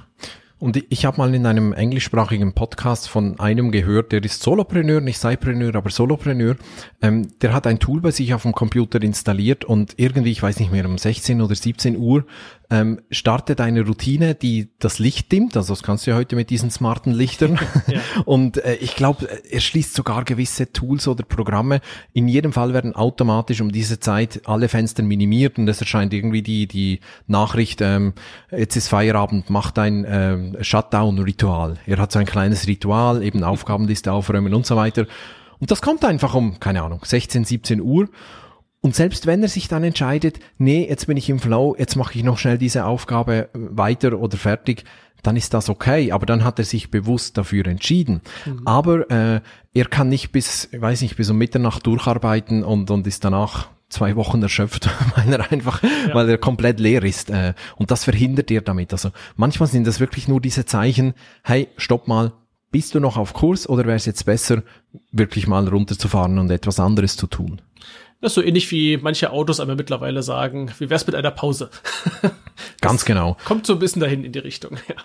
Und 0.61 0.81
ich 0.91 1.07
habe 1.07 1.17
mal 1.17 1.35
in 1.35 1.47
einem 1.47 1.73
englischsprachigen 1.73 2.53
Podcast 2.53 3.09
von 3.09 3.41
einem 3.41 3.73
gehört, 3.73 4.13
der 4.13 4.23
ist 4.23 4.43
Solopreneur, 4.43 5.01
nicht 5.01 5.19
Sidepreneur, 5.19 5.75
aber 5.75 5.91
Solopreneur. 5.91 6.55
Ähm, 7.03 7.31
der 7.41 7.53
hat 7.53 7.67
ein 7.67 7.81
Tool 7.81 8.01
bei 8.01 8.13
sich 8.13 8.33
auf 8.33 8.43
dem 8.43 8.53
Computer 8.53 9.03
installiert 9.03 9.65
und 9.65 9.95
irgendwie, 9.97 10.31
ich 10.31 10.43
weiß 10.43 10.61
nicht 10.61 10.71
mehr, 10.71 10.87
um 10.87 10.99
16 10.99 11.41
oder 11.41 11.55
17 11.55 11.97
Uhr 11.97 12.27
ähm, 12.71 13.01
startet 13.11 13.61
eine 13.61 13.85
Routine, 13.85 14.35
die 14.35 14.69
das 14.79 14.99
Licht 14.99 15.33
dimmt. 15.33 15.57
Also 15.57 15.73
das 15.73 15.83
kannst 15.83 16.07
du 16.07 16.13
ja 16.13 16.17
heute 16.17 16.37
mit 16.37 16.51
diesen 16.51 16.71
smarten 16.71 17.13
Lichtern. 17.13 17.59
ja. 17.89 18.01
Und 18.25 18.59
äh, 18.65 18.77
ich 18.77 18.95
glaube, 18.95 19.29
er 19.51 19.61
schließt 19.61 19.95
sogar 19.95 20.25
gewisse 20.25 20.73
Tools 20.73 21.09
oder 21.09 21.25
Programme. 21.25 21.81
In 22.13 22.29
jedem 22.29 22.53
Fall 22.53 22.73
werden 22.73 22.95
automatisch 22.95 23.61
um 23.61 23.73
diese 23.73 23.99
Zeit 23.99 24.43
alle 24.45 24.69
Fenster 24.69 25.03
minimiert 25.03 25.59
und 25.59 25.69
es 25.69 25.81
erscheint 25.81 26.15
irgendwie 26.15 26.43
die 26.43 26.67
die 26.67 27.01
Nachricht, 27.27 27.81
ähm, 27.81 28.15
jetzt 28.51 28.77
ist 28.77 28.89
Feierabend, 28.89 29.51
macht 29.51 29.79
ein 29.79 30.07
ähm, 30.09 30.57
Shutdown-Ritual. 30.61 31.79
Er 31.87 31.99
hat 31.99 32.13
so 32.13 32.19
ein 32.19 32.27
kleines 32.27 32.67
Ritual, 32.67 33.23
eben 33.23 33.43
Aufgabenliste 33.43 34.13
aufräumen 34.13 34.55
und 34.55 34.67
so 34.67 34.77
weiter. 34.77 35.07
Und 35.59 35.71
das 35.71 35.83
kommt 35.83 36.05
einfach 36.05 36.35
um, 36.35 36.59
keine 36.59 36.83
Ahnung, 36.83 37.01
16, 37.05 37.45
17 37.45 37.81
Uhr. 37.81 38.09
Und 38.81 38.95
selbst 38.95 39.27
wenn 39.27 39.43
er 39.43 39.49
sich 39.49 39.69
dann 39.69 39.85
entscheidet, 39.85 40.41
nee, 40.57 40.87
jetzt 40.89 41.07
bin 41.07 41.17
ich 41.17 41.29
im 41.29 41.39
Flow, 41.39 41.77
jetzt 41.79 41.97
mache 41.97 42.17
ich 42.17 42.25
noch 42.25 42.39
schnell 42.39 42.57
diese 42.57 42.87
Aufgabe 42.87 43.51
weiter 43.53 44.19
oder 44.19 44.39
fertig, 44.39 44.85
dann 45.23 45.37
ist 45.37 45.53
das 45.53 45.69
okay. 45.69 46.13
Aber 46.13 46.25
dann 46.25 46.45
hat 46.45 46.59
er 46.59 46.65
sich 46.65 46.91
bewusst 46.91 47.37
dafür 47.37 47.67
entschieden. 47.67 48.23
Mhm. 48.47 48.67
Aber 48.67 49.11
äh, 49.11 49.41
er 49.75 49.85
kann 49.85 50.09
nicht 50.09 50.33
bis, 50.33 50.71
weiß 50.73 51.03
nicht, 51.03 51.17
bis 51.17 51.29
um 51.29 51.37
Mitternacht 51.37 51.87
durcharbeiten 51.87 52.65
und, 52.65 52.91
und 52.91 53.07
ist 53.07 53.25
danach 53.25 53.69
zwei 53.91 54.17
Wochen 54.17 54.43
erschöpft, 54.43 54.89
weil 55.17 55.31
er 55.33 55.53
einfach, 55.53 55.83
ja. 55.83 56.15
weil 56.15 56.29
er 56.31 56.39
komplett 56.39 56.81
leer 56.81 57.03
ist. 57.03 57.29
Äh, 57.29 57.53
und 57.77 57.91
das 57.91 58.05
verhindert 58.05 58.51
er 58.51 58.63
damit. 58.63 58.93
Also 58.93 59.11
manchmal 59.37 59.69
sind 59.69 59.87
das 59.87 60.01
wirklich 60.01 60.27
nur 60.27 60.41
diese 60.41 60.65
Zeichen, 60.65 61.13
hey, 61.43 61.69
stopp 61.77 62.09
mal, 62.09 62.33
bist 62.71 62.95
du 62.95 63.01
noch 63.01 63.17
auf 63.17 63.35
Kurs 63.35 63.69
oder 63.69 63.85
wäre 63.85 63.97
es 63.97 64.07
jetzt 64.07 64.25
besser, 64.25 64.63
wirklich 65.11 65.49
mal 65.49 65.69
runterzufahren 65.69 66.39
und 66.39 66.51
etwas 66.51 66.79
anderes 66.79 67.17
zu 67.17 67.27
tun? 67.27 67.61
Das 68.21 68.33
ist 68.33 68.35
so 68.35 68.43
ähnlich 68.43 68.71
wie 68.71 68.99
manche 68.99 69.31
Autos 69.31 69.61
aber 69.61 69.75
mittlerweile 69.75 70.23
sagen, 70.23 70.71
wie 70.79 70.91
wär's 70.91 71.07
mit 71.07 71.17
einer 71.17 71.31
Pause? 71.31 71.71
ganz 72.81 73.05
genau. 73.05 73.37
Kommt 73.45 73.67
so 73.67 73.75
ein 73.75 73.79
bisschen 73.79 74.01
dahin 74.01 74.25
in 74.25 74.33
die 74.33 74.39
Richtung, 74.39 74.77
ja. 74.89 74.97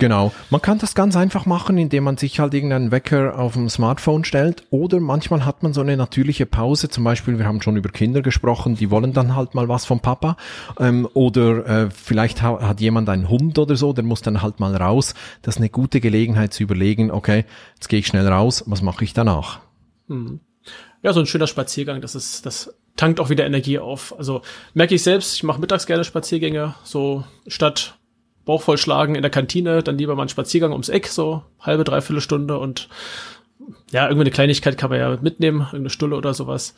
Genau. 0.00 0.32
Man 0.50 0.60
kann 0.60 0.78
das 0.78 0.96
ganz 0.96 1.14
einfach 1.14 1.46
machen, 1.46 1.78
indem 1.78 2.04
man 2.04 2.16
sich 2.16 2.40
halt 2.40 2.52
irgendeinen 2.52 2.90
Wecker 2.90 3.38
auf 3.38 3.52
dem 3.52 3.68
Smartphone 3.68 4.24
stellt. 4.24 4.64
Oder 4.70 4.98
manchmal 4.98 5.44
hat 5.44 5.62
man 5.62 5.72
so 5.72 5.82
eine 5.82 5.96
natürliche 5.96 6.46
Pause. 6.46 6.88
Zum 6.88 7.04
Beispiel, 7.04 7.38
wir 7.38 7.46
haben 7.46 7.62
schon 7.62 7.76
über 7.76 7.90
Kinder 7.90 8.20
gesprochen, 8.20 8.74
die 8.74 8.90
wollen 8.90 9.12
dann 9.12 9.36
halt 9.36 9.54
mal 9.54 9.68
was 9.68 9.84
vom 9.84 10.00
Papa. 10.00 10.36
Ähm, 10.80 11.08
oder 11.14 11.66
äh, 11.66 11.90
vielleicht 11.90 12.42
ha 12.42 12.60
hat 12.60 12.80
jemand 12.80 13.08
einen 13.08 13.28
Hund 13.28 13.56
oder 13.58 13.76
so, 13.76 13.92
der 13.92 14.04
muss 14.04 14.20
dann 14.20 14.42
halt 14.42 14.58
mal 14.58 14.74
raus. 14.74 15.14
Das 15.42 15.54
ist 15.54 15.60
eine 15.60 15.70
gute 15.70 16.00
Gelegenheit 16.00 16.52
zu 16.52 16.64
überlegen, 16.64 17.12
okay, 17.12 17.44
jetzt 17.76 17.88
gehe 17.88 18.00
ich 18.00 18.08
schnell 18.08 18.26
raus, 18.26 18.64
was 18.66 18.82
mache 18.82 19.04
ich 19.04 19.14
danach? 19.14 19.60
Mhm 20.08 20.40
ja, 21.04 21.12
so 21.12 21.20
ein 21.20 21.26
schöner 21.26 21.46
Spaziergang, 21.46 22.00
das 22.00 22.14
ist, 22.14 22.46
das 22.46 22.74
tankt 22.96 23.20
auch 23.20 23.28
wieder 23.28 23.44
Energie 23.44 23.78
auf. 23.78 24.18
Also 24.18 24.40
merke 24.72 24.94
ich 24.94 25.02
selbst, 25.02 25.34
ich 25.34 25.42
mache 25.42 25.60
mittags 25.60 25.84
gerne 25.84 26.02
Spaziergänge, 26.02 26.74
so 26.82 27.24
statt 27.46 27.98
Bauch 28.46 28.62
vollschlagen 28.62 29.14
in 29.14 29.20
der 29.20 29.30
Kantine, 29.30 29.82
dann 29.82 29.98
lieber 29.98 30.14
mal 30.14 30.22
einen 30.22 30.28
Spaziergang 30.30 30.72
ums 30.72 30.88
Eck, 30.88 31.08
so 31.08 31.42
halbe, 31.60 31.84
dreiviertel 31.84 32.22
Stunde 32.22 32.58
und 32.58 32.88
ja, 33.90 34.04
irgendeine 34.04 34.30
Kleinigkeit 34.30 34.78
kann 34.78 34.88
man 34.88 34.98
ja 34.98 35.18
mitnehmen, 35.20 35.60
irgendeine 35.60 35.90
Stulle 35.90 36.16
oder 36.16 36.32
sowas. 36.32 36.74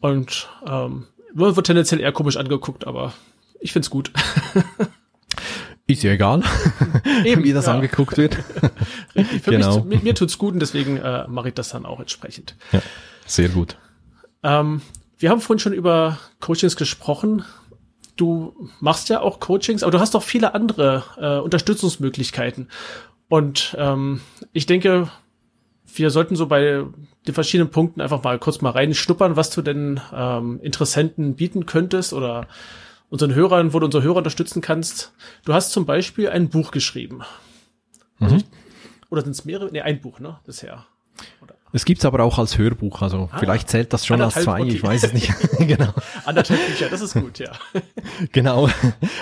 Und 0.00 0.48
ähm, 0.64 1.08
wird 1.34 1.66
tendenziell 1.66 2.00
eher 2.00 2.12
komisch 2.12 2.36
angeguckt, 2.36 2.86
aber 2.86 3.12
ich 3.58 3.72
find's 3.72 3.90
gut. 3.90 4.12
Ist 5.88 6.02
ja 6.04 6.12
egal, 6.12 6.42
Eben, 7.24 7.42
wie 7.42 7.52
das 7.52 7.66
ja. 7.66 7.74
angeguckt 7.74 8.18
wird. 8.18 8.36
Richtig, 9.16 9.42
für 9.42 9.50
genau. 9.50 9.80
mich, 9.80 9.98
mir, 9.98 10.04
mir 10.04 10.14
tut's 10.14 10.38
gut 10.38 10.52
und 10.54 10.60
deswegen 10.60 10.98
äh, 10.98 11.26
mache 11.26 11.48
ich 11.48 11.54
das 11.54 11.70
dann 11.70 11.86
auch 11.86 11.98
entsprechend. 11.98 12.54
Ja. 12.72 12.82
Sehr 13.28 13.48
gut. 13.50 13.76
Ähm, 14.42 14.80
wir 15.18 15.30
haben 15.30 15.40
vorhin 15.40 15.60
schon 15.60 15.72
über 15.72 16.18
Coachings 16.40 16.76
gesprochen. 16.76 17.44
Du 18.16 18.68
machst 18.80 19.08
ja 19.08 19.20
auch 19.20 19.38
Coachings, 19.38 19.82
aber 19.82 19.92
du 19.92 20.00
hast 20.00 20.16
auch 20.16 20.22
viele 20.22 20.54
andere 20.54 21.04
äh, 21.18 21.38
Unterstützungsmöglichkeiten. 21.38 22.68
Und 23.28 23.76
ähm, 23.78 24.20
ich 24.52 24.66
denke, 24.66 25.10
wir 25.94 26.10
sollten 26.10 26.34
so 26.36 26.46
bei 26.46 26.84
den 27.26 27.34
verschiedenen 27.34 27.70
Punkten 27.70 28.00
einfach 28.00 28.22
mal 28.22 28.38
kurz 28.38 28.60
mal 28.60 28.70
reinschnuppern, 28.70 29.36
was 29.36 29.50
du 29.50 29.62
denn 29.62 30.00
ähm, 30.12 30.60
Interessenten 30.62 31.36
bieten 31.36 31.66
könntest 31.66 32.12
oder 32.12 32.48
unseren 33.10 33.34
Hörern, 33.34 33.72
wo 33.72 33.78
du 33.78 33.86
unsere 33.86 34.02
Hörer 34.02 34.16
unterstützen 34.16 34.62
kannst. 34.62 35.12
Du 35.44 35.52
hast 35.52 35.72
zum 35.72 35.86
Beispiel 35.86 36.28
ein 36.28 36.48
Buch 36.48 36.70
geschrieben. 36.70 37.22
Mhm. 38.18 38.44
Oder 39.10 39.22
sind 39.22 39.32
es 39.32 39.44
mehrere? 39.44 39.70
Nee, 39.70 39.80
ein 39.80 40.00
Buch, 40.00 40.20
ne? 40.20 40.38
Bisher. 40.44 40.86
Oder? 41.42 41.54
Es 41.72 41.84
gibt's 41.84 42.04
aber 42.04 42.22
auch 42.22 42.38
als 42.38 42.56
Hörbuch, 42.56 43.02
also 43.02 43.28
ah, 43.30 43.38
vielleicht 43.38 43.68
zählt 43.68 43.92
das 43.92 44.06
schon 44.06 44.20
als 44.20 44.34
zwei, 44.34 44.62
okay. 44.62 44.70
ich 44.70 44.82
weiß 44.82 45.04
es 45.04 45.12
nicht. 45.12 45.32
genau. 45.58 45.92
Anderthalb 46.24 46.66
Bücher, 46.66 46.88
das 46.88 47.00
ist 47.00 47.14
gut, 47.14 47.38
ja. 47.38 47.52
genau. 48.32 48.68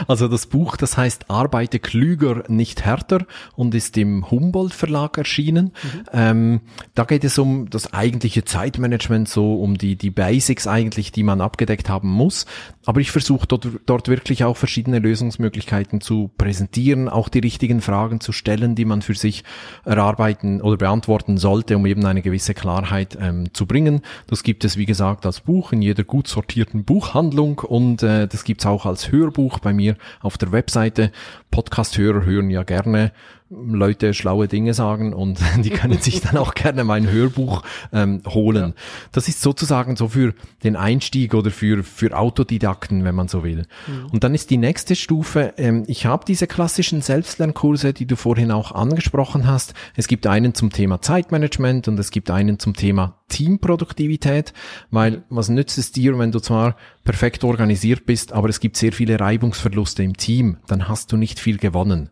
Also 0.07 0.29
das 0.29 0.47
Buch, 0.47 0.77
das 0.77 0.97
heißt 0.97 1.31
Arbeite 1.31 1.79
klüger, 1.79 2.45
nicht 2.49 2.85
härter 2.85 3.27
und 3.55 3.75
ist 3.75 3.97
im 3.99 4.31
Humboldt 4.31 4.75
Verlag 4.75 5.19
erschienen. 5.19 5.73
Mhm. 5.83 6.05
Ähm, 6.13 6.61
da 6.95 7.05
geht 7.05 7.25
es 7.25 7.39
um 7.39 7.69
das 7.71 7.93
eigentliche 7.93 8.45
Zeitmanagement, 8.45 9.29
so 9.29 9.57
um 9.57 9.77
die, 9.77 9.97
die 9.97 10.11
Basics 10.11 10.67
eigentlich, 10.67 11.13
die 11.13 11.23
man 11.23 11.41
abgedeckt 11.41 11.89
haben 11.89 12.09
muss. 12.09 12.47
Aber 12.87 13.01
ich 13.01 13.11
versuche 13.11 13.49
dort, 13.49 13.69
dort 13.85 14.09
wirklich 14.09 14.45
auch 14.45 14.57
verschiedene 14.57 15.01
Lösungsmöglichkeiten 15.01 16.01
zu 16.01 16.31
präsentieren, 16.39 17.09
auch 17.09 17.29
die 17.29 17.41
richtigen 17.41 17.81
Fragen 17.81 18.21
zu 18.21 18.31
stellen, 18.31 18.77
die 18.77 18.85
man 18.85 19.03
für 19.03 19.15
sich 19.15 19.43
erarbeiten 19.85 20.63
oder 20.63 20.77
beantworten 20.77 21.37
sollte, 21.37 21.77
um 21.77 21.85
eben 21.85 22.07
eine 22.07 22.23
gewisse 22.23 22.55
Klarheit 22.55 23.19
ähm, 23.21 23.53
zu 23.53 23.67
bringen. 23.67 24.03
Das 24.29 24.45
gibt 24.45 24.65
es, 24.65 24.77
wie 24.77 24.87
gesagt, 24.87 25.27
als 25.27 25.41
Buch 25.41 25.73
in 25.73 25.83
jeder 25.83 26.05
gut 26.05 26.29
sortierten 26.29 26.85
Buchhandlung 26.85 27.59
und 27.59 28.05
äh, 28.05 28.29
das 28.29 28.45
gibt's 28.45 28.65
auch 28.65 28.87
als 28.87 29.11
Hörbuch 29.11 29.59
bei 29.59 29.73
mir 29.73 29.97
auf 30.21 30.39
der 30.39 30.53
Webseite. 30.53 31.11
Podcast-Hörer 31.51 32.25
hören 32.25 32.51
ja 32.51 32.63
gerne 32.63 33.11
Leute 33.49 34.13
schlaue 34.13 34.49
Dinge 34.49 34.75
sagen 34.75 35.13
und 35.13 35.39
die 35.59 35.71
können 35.71 35.99
sich 35.99 36.21
dann 36.21 36.37
auch 36.37 36.55
gerne 36.55 36.83
mein 36.85 37.09
Hörbuch 37.11 37.63
ähm, 37.93 38.23
holen. 38.27 38.75
Ja. 38.77 38.83
Das 39.13 39.29
ist 39.29 39.41
sozusagen 39.41 39.97
so 39.97 40.09
für 40.09 40.35
den 40.65 40.75
Einstieg 40.75 41.33
oder 41.35 41.51
für, 41.51 41.85
für 41.85 42.17
Autodidakten, 42.17 43.05
wenn 43.05 43.15
man 43.15 43.29
so 43.29 43.45
will. 43.45 43.67
Mhm. 43.87 44.07
Und 44.11 44.25
dann 44.25 44.35
ist 44.35 44.51
die 44.51 44.57
nächste 44.57 44.97
Stufe, 44.97 45.55
ähm, 45.59 45.85
ich 45.87 46.07
habe 46.07 46.25
diese 46.27 46.47
klassischen 46.47 47.03
Selbstlernkurse, 47.03 47.93
die 47.93 48.07
du 48.07 48.17
vorhin 48.17 48.51
auch 48.51 48.73
angesprochen 48.73 49.47
hast. 49.47 49.75
Es 49.95 50.09
gibt 50.09 50.27
einen 50.27 50.55
zum 50.55 50.71
Thema 50.71 51.01
Zeitmanagement 51.01 51.87
und 51.89 51.99
es 52.01 52.11
gibt 52.11 52.31
einen 52.31 52.59
zum 52.59 52.75
Thema 52.75 53.19
Teamproduktivität, 53.29 54.53
weil 54.91 55.23
was 55.29 55.49
nützt 55.49 55.79
es 55.79 55.93
dir, 55.93 56.19
wenn 56.19 56.33
du 56.33 56.41
zwar 56.41 56.77
perfekt 57.07 57.45
organisiert 57.45 58.05
bist, 58.05 58.35
aber 58.35 58.51
es 58.51 58.61
gibt 58.61 58.77
sehr 58.77 58.93
viele 58.93 59.19
Reibungsverluste 59.19 60.03
im 60.03 60.17
Team, 60.17 60.59
dann 60.67 60.89
hast 60.89 61.13
du 61.13 61.17
nicht 61.17 61.41
viel 61.41 61.57
gewonnen. 61.57 62.11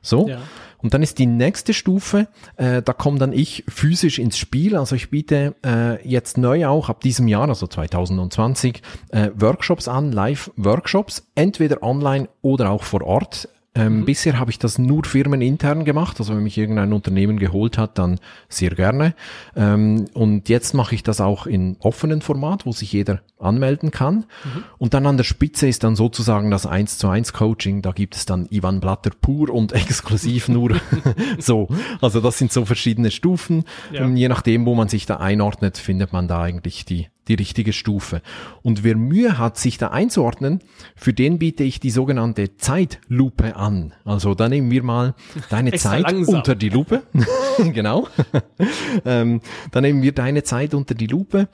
So. 0.00 0.28
Ja. 0.28 0.38
Und 0.78 0.94
dann 0.94 1.02
ist 1.02 1.18
die 1.18 1.26
nächste 1.26 1.74
Stufe, 1.74 2.28
äh, 2.56 2.80
da 2.80 2.92
komme 2.92 3.18
dann 3.18 3.32
ich 3.32 3.64
physisch 3.66 4.18
ins 4.18 4.38
Spiel. 4.38 4.76
Also 4.76 4.94
ich 4.94 5.10
biete 5.10 5.56
äh, 5.64 6.06
jetzt 6.08 6.38
neu 6.38 6.66
auch 6.66 6.88
ab 6.88 7.00
diesem 7.00 7.28
Jahr, 7.28 7.48
also 7.48 7.66
2020, 7.66 8.82
äh, 9.08 9.30
Workshops 9.34 9.88
an, 9.88 10.12
Live-Workshops, 10.12 11.26
entweder 11.34 11.82
online 11.82 12.28
oder 12.40 12.70
auch 12.70 12.84
vor 12.84 13.02
Ort 13.02 13.48
Ähm, 13.76 14.00
mhm. 14.00 14.04
Bisher 14.06 14.38
habe 14.38 14.50
ich 14.50 14.58
das 14.58 14.78
nur 14.78 15.04
firmenintern 15.04 15.84
gemacht, 15.84 16.18
also 16.18 16.34
wenn 16.34 16.42
mich 16.42 16.56
irgendein 16.56 16.92
Unternehmen 16.92 17.38
geholt 17.38 17.76
hat, 17.76 17.98
dann 17.98 18.18
sehr 18.48 18.70
gerne. 18.70 19.14
Ähm, 19.54 20.06
und 20.14 20.48
jetzt 20.48 20.72
mache 20.74 20.94
ich 20.94 21.02
das 21.02 21.20
auch 21.20 21.46
in 21.46 21.76
offenen 21.80 22.22
Format, 22.22 22.64
wo 22.64 22.72
sich 22.72 22.92
jeder 22.92 23.20
anmelden 23.38 23.90
kann. 23.90 24.16
Mhm. 24.44 24.64
Und 24.78 24.94
dann 24.94 25.06
an 25.06 25.18
der 25.18 25.24
Spitze 25.24 25.68
ist 25.68 25.84
dann 25.84 25.94
sozusagen 25.94 26.50
das 26.50 26.64
1 26.64 26.98
zu 26.98 27.08
1 27.08 27.34
Coaching. 27.34 27.82
Da 27.82 27.92
gibt 27.92 28.16
es 28.16 28.24
dann 28.24 28.46
Ivan 28.50 28.80
Blatter 28.80 29.10
pur 29.20 29.50
und 29.50 29.72
exklusiv 29.72 30.48
nur 30.48 30.76
so. 31.38 31.68
Also 32.00 32.20
das 32.20 32.38
sind 32.38 32.52
so 32.52 32.64
verschiedene 32.64 33.10
Stufen. 33.10 33.64
Ja. 33.92 34.02
Ähm, 34.02 34.16
je 34.16 34.28
nachdem, 34.28 34.64
wo 34.64 34.74
man 34.74 34.88
sich 34.88 35.04
da 35.04 35.16
einordnet, 35.16 35.76
findet 35.76 36.12
man 36.12 36.28
da 36.28 36.40
eigentlich 36.40 36.86
die 36.86 37.08
die 37.28 37.34
richtige 37.34 37.72
Stufe. 37.72 38.22
Und 38.62 38.84
wer 38.84 38.96
Mühe 38.96 39.38
hat, 39.38 39.58
sich 39.58 39.78
da 39.78 39.88
einzuordnen, 39.88 40.60
für 40.94 41.12
den 41.12 41.38
biete 41.38 41.64
ich 41.64 41.80
die 41.80 41.90
sogenannte 41.90 42.56
Zeitlupe 42.56 43.56
an. 43.56 43.94
Also 44.04 44.34
da 44.34 44.48
nehmen 44.48 44.70
wir 44.70 44.82
mal 44.82 45.14
deine 45.50 45.72
Zeit 45.78 46.02
langsam. 46.02 46.36
unter 46.36 46.54
die 46.54 46.68
Lupe. 46.68 47.02
genau. 47.58 48.08
ähm, 49.04 49.40
da 49.70 49.80
nehmen 49.80 50.02
wir 50.02 50.12
deine 50.12 50.42
Zeit 50.42 50.74
unter 50.74 50.94
die 50.94 51.06
Lupe 51.06 51.48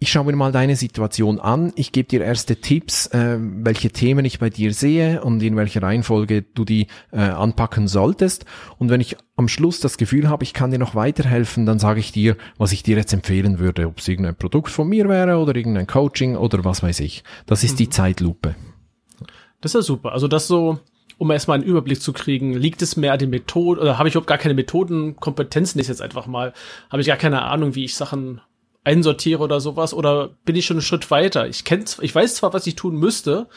ich 0.00 0.12
schaue 0.12 0.24
mir 0.24 0.36
mal 0.36 0.52
deine 0.52 0.76
Situation 0.76 1.40
an. 1.40 1.72
Ich 1.74 1.90
gebe 1.90 2.08
dir 2.08 2.20
erste 2.20 2.56
Tipps, 2.56 3.06
äh, 3.08 3.36
welche 3.38 3.90
Themen 3.90 4.24
ich 4.24 4.38
bei 4.38 4.48
dir 4.48 4.72
sehe 4.72 5.22
und 5.24 5.42
in 5.42 5.56
welcher 5.56 5.82
Reihenfolge 5.82 6.42
du 6.42 6.64
die 6.64 6.86
äh, 7.10 7.18
anpacken 7.18 7.88
solltest. 7.88 8.44
Und 8.78 8.90
wenn 8.90 9.00
ich 9.00 9.16
am 9.34 9.48
Schluss 9.48 9.80
das 9.80 9.98
Gefühl 9.98 10.28
habe, 10.28 10.44
ich 10.44 10.54
kann 10.54 10.70
dir 10.70 10.78
noch 10.78 10.94
weiterhelfen, 10.94 11.66
dann 11.66 11.80
sage 11.80 11.98
ich 11.98 12.12
dir, 12.12 12.36
was 12.58 12.70
ich 12.70 12.84
dir 12.84 12.96
jetzt 12.96 13.12
empfehlen 13.12 13.58
würde, 13.58 13.88
ob 13.88 13.98
es 13.98 14.06
irgendein 14.06 14.36
Produkt 14.36 14.70
von 14.70 14.88
mir 14.88 15.08
wäre 15.08 15.38
oder 15.38 15.56
irgendein 15.56 15.88
Coaching 15.88 16.36
oder 16.36 16.64
was 16.64 16.80
weiß 16.80 17.00
ich. 17.00 17.24
Das 17.46 17.64
ist 17.64 17.72
mhm. 17.72 17.78
die 17.78 17.90
Zeitlupe. 17.90 18.54
Das 19.60 19.70
ist 19.70 19.74
ja 19.74 19.82
super. 19.82 20.12
Also 20.12 20.28
das 20.28 20.46
so, 20.46 20.78
um 21.18 21.32
erstmal 21.32 21.56
einen 21.56 21.66
Überblick 21.66 22.00
zu 22.00 22.12
kriegen, 22.12 22.52
liegt 22.52 22.82
es 22.82 22.96
mehr 22.96 23.14
an 23.14 23.18
den 23.18 23.30
Methoden 23.30 23.80
oder 23.80 23.98
habe 23.98 24.08
ich 24.08 24.14
überhaupt 24.14 24.28
gar 24.28 24.38
keine 24.38 24.54
Methodenkompetenzen, 24.54 25.80
ist 25.80 25.88
jetzt 25.88 26.02
einfach 26.02 26.28
mal, 26.28 26.52
habe 26.88 27.00
ich 27.00 27.08
gar 27.08 27.16
keine 27.16 27.42
Ahnung, 27.42 27.74
wie 27.74 27.84
ich 27.84 27.96
Sachen 27.96 28.40
einsortiere 28.84 29.42
oder 29.42 29.60
sowas 29.60 29.92
oder 29.92 30.30
bin 30.44 30.56
ich 30.56 30.66
schon 30.66 30.76
einen 30.76 30.82
Schritt 30.82 31.10
weiter? 31.10 31.46
Ich 31.46 31.64
kenn, 31.64 31.84
ich 32.00 32.14
weiß 32.14 32.36
zwar, 32.36 32.52
was 32.52 32.66
ich 32.66 32.76
tun 32.76 32.96
müsste, 32.96 33.48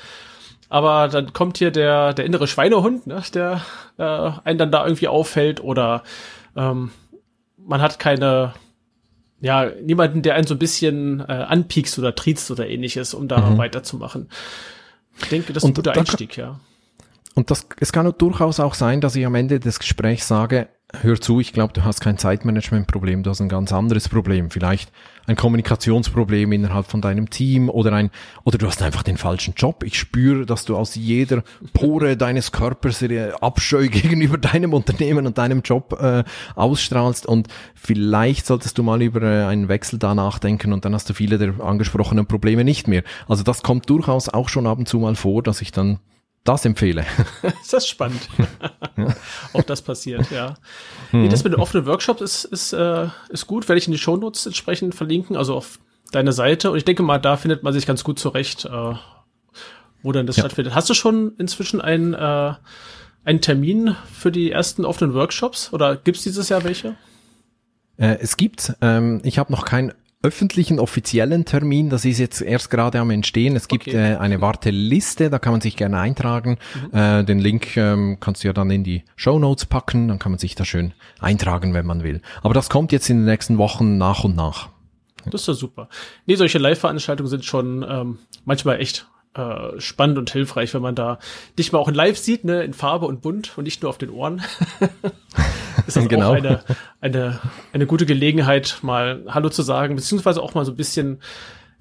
aber 0.70 1.08
dann 1.08 1.34
kommt 1.34 1.58
hier 1.58 1.72
der, 1.72 2.14
der 2.14 2.26
innere 2.26 2.48
Schweinehund, 2.48 3.08
ne, 3.08 3.22
der 3.34 3.62
äh, 3.98 4.32
einen 4.44 4.58
dann 4.58 4.72
da 4.72 4.86
irgendwie 4.86 5.08
auffällt 5.08 5.62
oder 5.64 6.04
ähm, 6.56 6.92
man 7.58 7.82
hat 7.82 8.00
keine, 8.00 8.54
ja, 9.40 9.70
niemanden, 9.82 10.22
der 10.22 10.36
einen 10.36 10.48
so 10.48 10.56
ein 10.56 10.60
bisschen 10.60 11.20
äh, 11.22 11.32
anpiekst 11.32 11.98
oder 12.00 12.16
triezt 12.16 12.52
oder 12.52 12.68
ähnliches, 12.68 13.14
um 13.14 13.28
da 13.28 13.50
mhm. 13.50 13.58
weiterzumachen. 13.58 14.30
Ich 15.22 15.30
denke, 15.30 15.54
das 15.54 15.64
ist 15.64 15.70
ein 15.70 15.74
guter 15.74 15.94
Einstieg, 15.94 16.38
ja. 16.38 16.60
Und 17.34 17.50
das, 17.50 17.68
es 17.80 17.94
kann 17.94 18.12
durchaus 18.18 18.60
auch 18.60 18.74
sein, 18.74 19.00
dass 19.00 19.16
ich 19.16 19.26
am 19.26 19.36
Ende 19.36 19.60
des 19.60 19.80
Gesprächs 19.80 20.28
sage, 20.28 20.68
hör 21.00 21.20
zu, 21.20 21.40
ich 21.40 21.54
glaube, 21.54 21.74
du 21.74 21.84
hast 21.84 22.02
kein 22.02 22.18
Zeitmanagement-Problem, 22.18 23.24
du 23.24 23.30
hast 23.30 23.42
ein 23.42 23.50
ganz 23.50 23.72
anderes 23.72 24.10
Problem. 24.10 24.52
Vielleicht 24.52 24.92
ein 25.28 25.36
Kommunikationsproblem 25.36 26.52
innerhalb 26.52 26.88
von 26.88 27.02
deinem 27.02 27.30
Team 27.30 27.70
oder 27.70 27.94
ein, 27.94 28.10
oder 28.44 28.58
du 28.58 28.68
hast 28.68 28.82
einfach 28.82 29.04
den 29.04 29.18
falschen 29.18 29.54
Job. 29.56 29.84
Ich 29.84 29.98
spüre, 29.98 30.46
dass 30.46 30.66
du 30.66 30.76
aus 30.76 30.96
jeder 30.96 31.44
Pore 31.74 32.18
deines 32.22 32.52
Körpers 32.52 33.04
Abscheu 33.40 33.88
gegenüber 33.92 34.38
deinem 34.38 34.74
Unternehmen 34.74 35.28
und 35.28 35.38
deinem 35.38 35.62
Job 35.62 35.98
äh, 36.02 36.24
ausstrahlst 36.56 37.26
und 37.26 37.48
vielleicht 37.76 38.46
solltest 38.46 38.78
du 38.78 38.84
mal 38.84 39.02
über 39.02 39.22
äh, 39.22 39.46
einen 39.46 39.70
Wechsel 39.70 40.00
da 40.00 40.14
nachdenken 40.14 40.74
und 40.74 40.86
dann 40.86 40.94
hast 40.94 41.10
du 41.10 41.14
viele 41.14 41.38
der 41.38 41.60
angesprochenen 41.62 42.26
Probleme 42.26 42.64
nicht 42.64 42.88
mehr. 42.88 43.04
Also 43.28 43.44
das 43.44 43.64
kommt 43.64 43.90
durchaus 43.90 44.30
auch 44.30 44.50
schon 44.50 44.68
ab 44.68 44.80
und 44.80 44.88
zu 44.88 45.00
mal 45.00 45.16
vor, 45.16 45.42
dass 45.44 45.62
ich 45.62 45.72
dann 45.72 46.00
das 46.44 46.66
empfehle. 46.66 47.06
ist 47.62 47.74
das 47.74 47.88
spannend. 47.88 48.22
Auch 49.54 49.64
das 49.64 49.82
passiert, 49.82 50.32
ja. 50.32 50.56
Mhm. 51.12 51.24
Nee, 51.24 51.30
das 51.30 51.44
mit 51.44 51.54
den 51.54 51.60
offenen 51.60 51.86
Workshops 51.86 52.22
ist, 52.22 52.46
ist, 52.46 52.74
äh, 52.74 53.08
ist 53.30 53.48
gut, 53.48 53.70
werde 53.70 53.78
ich 53.78 53.88
in 53.88 53.94
die 53.94 54.00
Shownotes 54.00 54.46
entsprechend 54.46 54.96
verlinken, 54.96 55.36
also 55.36 55.56
auf 55.56 55.80
deine 56.12 56.34
Seite. 56.34 56.72
Und 56.72 56.78
ich 56.78 56.86
denke 56.86 57.04
mal, 57.04 57.20
da 57.20 57.38
findet 57.38 57.64
man 57.64 57.74
sich 57.74 57.86
ganz 57.86 58.04
gut 58.04 58.20
zurecht, 58.20 58.66
äh, 58.66 58.94
wo 60.02 60.12
dann 60.12 60.26
das 60.26 60.38
ja. 60.38 60.42
stattfindet. 60.42 60.74
Hast 60.74 60.90
du 60.90 60.94
schon 60.94 61.36
inzwischen 61.38 61.80
einen, 61.80 62.14
äh, 62.14 62.54
einen 63.24 63.42
Termin 63.42 63.96
für 64.12 64.32
die 64.32 64.52
ersten 64.52 64.84
offenen 64.84 65.14
Workshops? 65.14 65.72
Oder 65.74 65.96
gibt's 65.96 66.24
dieses 66.24 66.50
Jahr 66.50 66.64
welche? 66.64 66.96
Äh, 67.98 68.18
es 68.20 68.36
gibt, 68.36 68.74
ähm, 68.82 69.22
ich 69.24 69.38
habe 69.38 69.52
noch 69.52 69.64
kein 69.64 69.94
öffentlichen 70.24 70.80
offiziellen 70.80 71.46
Termin. 71.46 71.90
Das 71.90 72.06
ist 72.06 72.20
jetzt 72.20 72.42
erst 72.42 72.70
gerade 72.70 73.00
am 73.00 73.10
Entstehen. 73.10 73.56
Es 73.56 73.68
gibt 73.68 73.88
okay. 73.88 74.14
äh, 74.14 74.18
eine 74.18 74.42
Warteliste, 74.42 75.30
da 75.30 75.40
kann 75.40 75.54
man 75.54 75.62
sich 75.62 75.76
gerne 75.76 76.00
eintragen. 76.00 76.58
Mhm. 76.92 76.98
Äh, 76.98 77.24
den 77.24 77.40
Link 77.40 77.76
ähm, 77.78 78.18
kannst 78.20 78.44
du 78.44 78.48
ja 78.48 78.54
dann 78.54 78.70
in 78.70 78.84
die 78.84 79.04
Show 79.16 79.40
Notes 79.40 79.66
packen, 79.66 80.08
dann 80.08 80.20
kann 80.20 80.32
man 80.32 80.40
sich 80.40 80.56
da 80.56 80.66
schön 80.66 80.94
eintragen, 81.20 81.74
wenn 81.74 81.86
man 81.86 82.04
will. 82.04 82.22
Aber 82.44 82.54
das 82.54 82.70
kommt 82.70 82.92
jetzt 82.92 83.10
in 83.10 83.18
den 83.18 83.26
nächsten 83.26 83.58
Wochen 83.58 83.98
nach 83.98 84.24
und 84.24 84.36
nach. 84.36 84.70
Das 85.26 85.42
ist 85.42 85.48
ja 85.48 85.54
super. 85.54 85.90
Nee, 86.26 86.36
solche 86.36 86.58
Live-Veranstaltungen 86.58 87.30
sind 87.30 87.46
schon 87.46 87.86
ähm, 87.88 88.20
manchmal 88.46 88.80
echt 88.80 89.08
äh, 89.34 89.80
spannend 89.80 90.18
und 90.18 90.32
hilfreich, 90.32 90.74
wenn 90.74 90.82
man 90.82 90.96
da 90.96 91.20
dich 91.58 91.72
mal 91.72 91.80
auch 91.80 91.88
in 91.88 91.96
Live 91.96 92.18
sieht, 92.18 92.44
ne, 92.44 92.64
in 92.64 92.74
Farbe 92.74 93.06
und 93.06 93.22
bunt 93.22 93.58
und 93.58 93.64
nicht 93.64 93.82
nur 93.82 93.90
auf 93.90 93.98
den 93.98 94.10
Ohren. 94.10 94.42
ist 95.96 96.04
das 96.04 96.10
genau. 96.10 96.32
auch 96.32 96.36
eine, 96.36 96.64
eine, 97.02 97.40
eine 97.74 97.86
gute 97.86 98.06
Gelegenheit, 98.06 98.80
mal 98.82 99.24
Hallo 99.28 99.50
zu 99.50 99.62
sagen, 99.62 99.96
beziehungsweise 99.96 100.42
auch 100.42 100.54
mal 100.54 100.66
so 100.66 100.72
ein 100.72 100.78
bisschen 100.78 101.22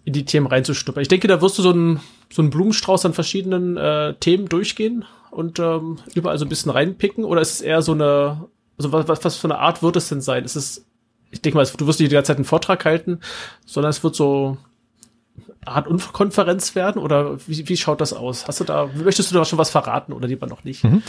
in 0.05 0.13
die 0.13 0.25
Themen 0.25 0.47
reinzustuppern. 0.47 1.03
Ich 1.03 1.09
denke, 1.09 1.29
da 1.29 1.41
wirst 1.43 1.59
du 1.59 1.63
so 1.63 1.71
einen, 1.71 2.01
so 2.33 2.43
einen 2.43 2.51
Blumenstrauß 2.51 3.05
an 3.07 3.13
verschiedenen 3.13 3.77
äh, 3.77 4.15
Themen 4.15 4.49
durchgehen 4.49 5.05
und 5.31 5.59
ähm, 5.59 5.99
überall 6.15 6.39
so 6.39 6.45
ein 6.45 6.49
bisschen 6.49 6.71
reinpicken, 6.71 7.25
oder 7.25 7.41
ist 7.41 7.55
es 7.55 7.61
eher 7.61 7.83
so 7.83 7.93
eine, 7.93 8.49
also 8.79 8.93
was, 8.93 9.25
was 9.25 9.37
für 9.37 9.47
eine 9.47 9.59
Art 9.59 9.83
wird 9.83 9.97
es 9.97 10.09
denn 10.09 10.21
sein? 10.21 10.45
Ist 10.45 10.57
es, 10.57 10.87
ich 11.31 11.43
denke 11.43 11.59
mal, 11.59 11.67
du 11.67 11.87
wirst 11.87 12.01
nicht 12.01 12.11
die 12.11 12.15
ganze 12.15 12.29
Zeit 12.29 12.39
einen 12.39 12.45
Vortrag 12.45 12.85
halten, 12.85 13.21
sondern 13.67 13.91
es 13.91 14.03
wird 14.03 14.17
so 14.17 14.57
Art 15.65 15.87
Unkonferenz 15.87 16.75
werden 16.75 17.01
oder 17.01 17.39
wie, 17.47 17.69
wie 17.69 17.77
schaut 17.77 18.01
das 18.01 18.13
aus? 18.13 18.49
Hast 18.49 18.61
du 18.61 18.65
da, 18.65 18.89
möchtest 18.95 19.31
du 19.31 19.35
da 19.35 19.45
schon 19.45 19.59
was 19.59 19.71
verraten 19.71 20.13
oder 20.13 20.27
lieber 20.27 20.47
noch 20.47 20.65
nicht? 20.65 20.85
Mhm. 20.85 21.03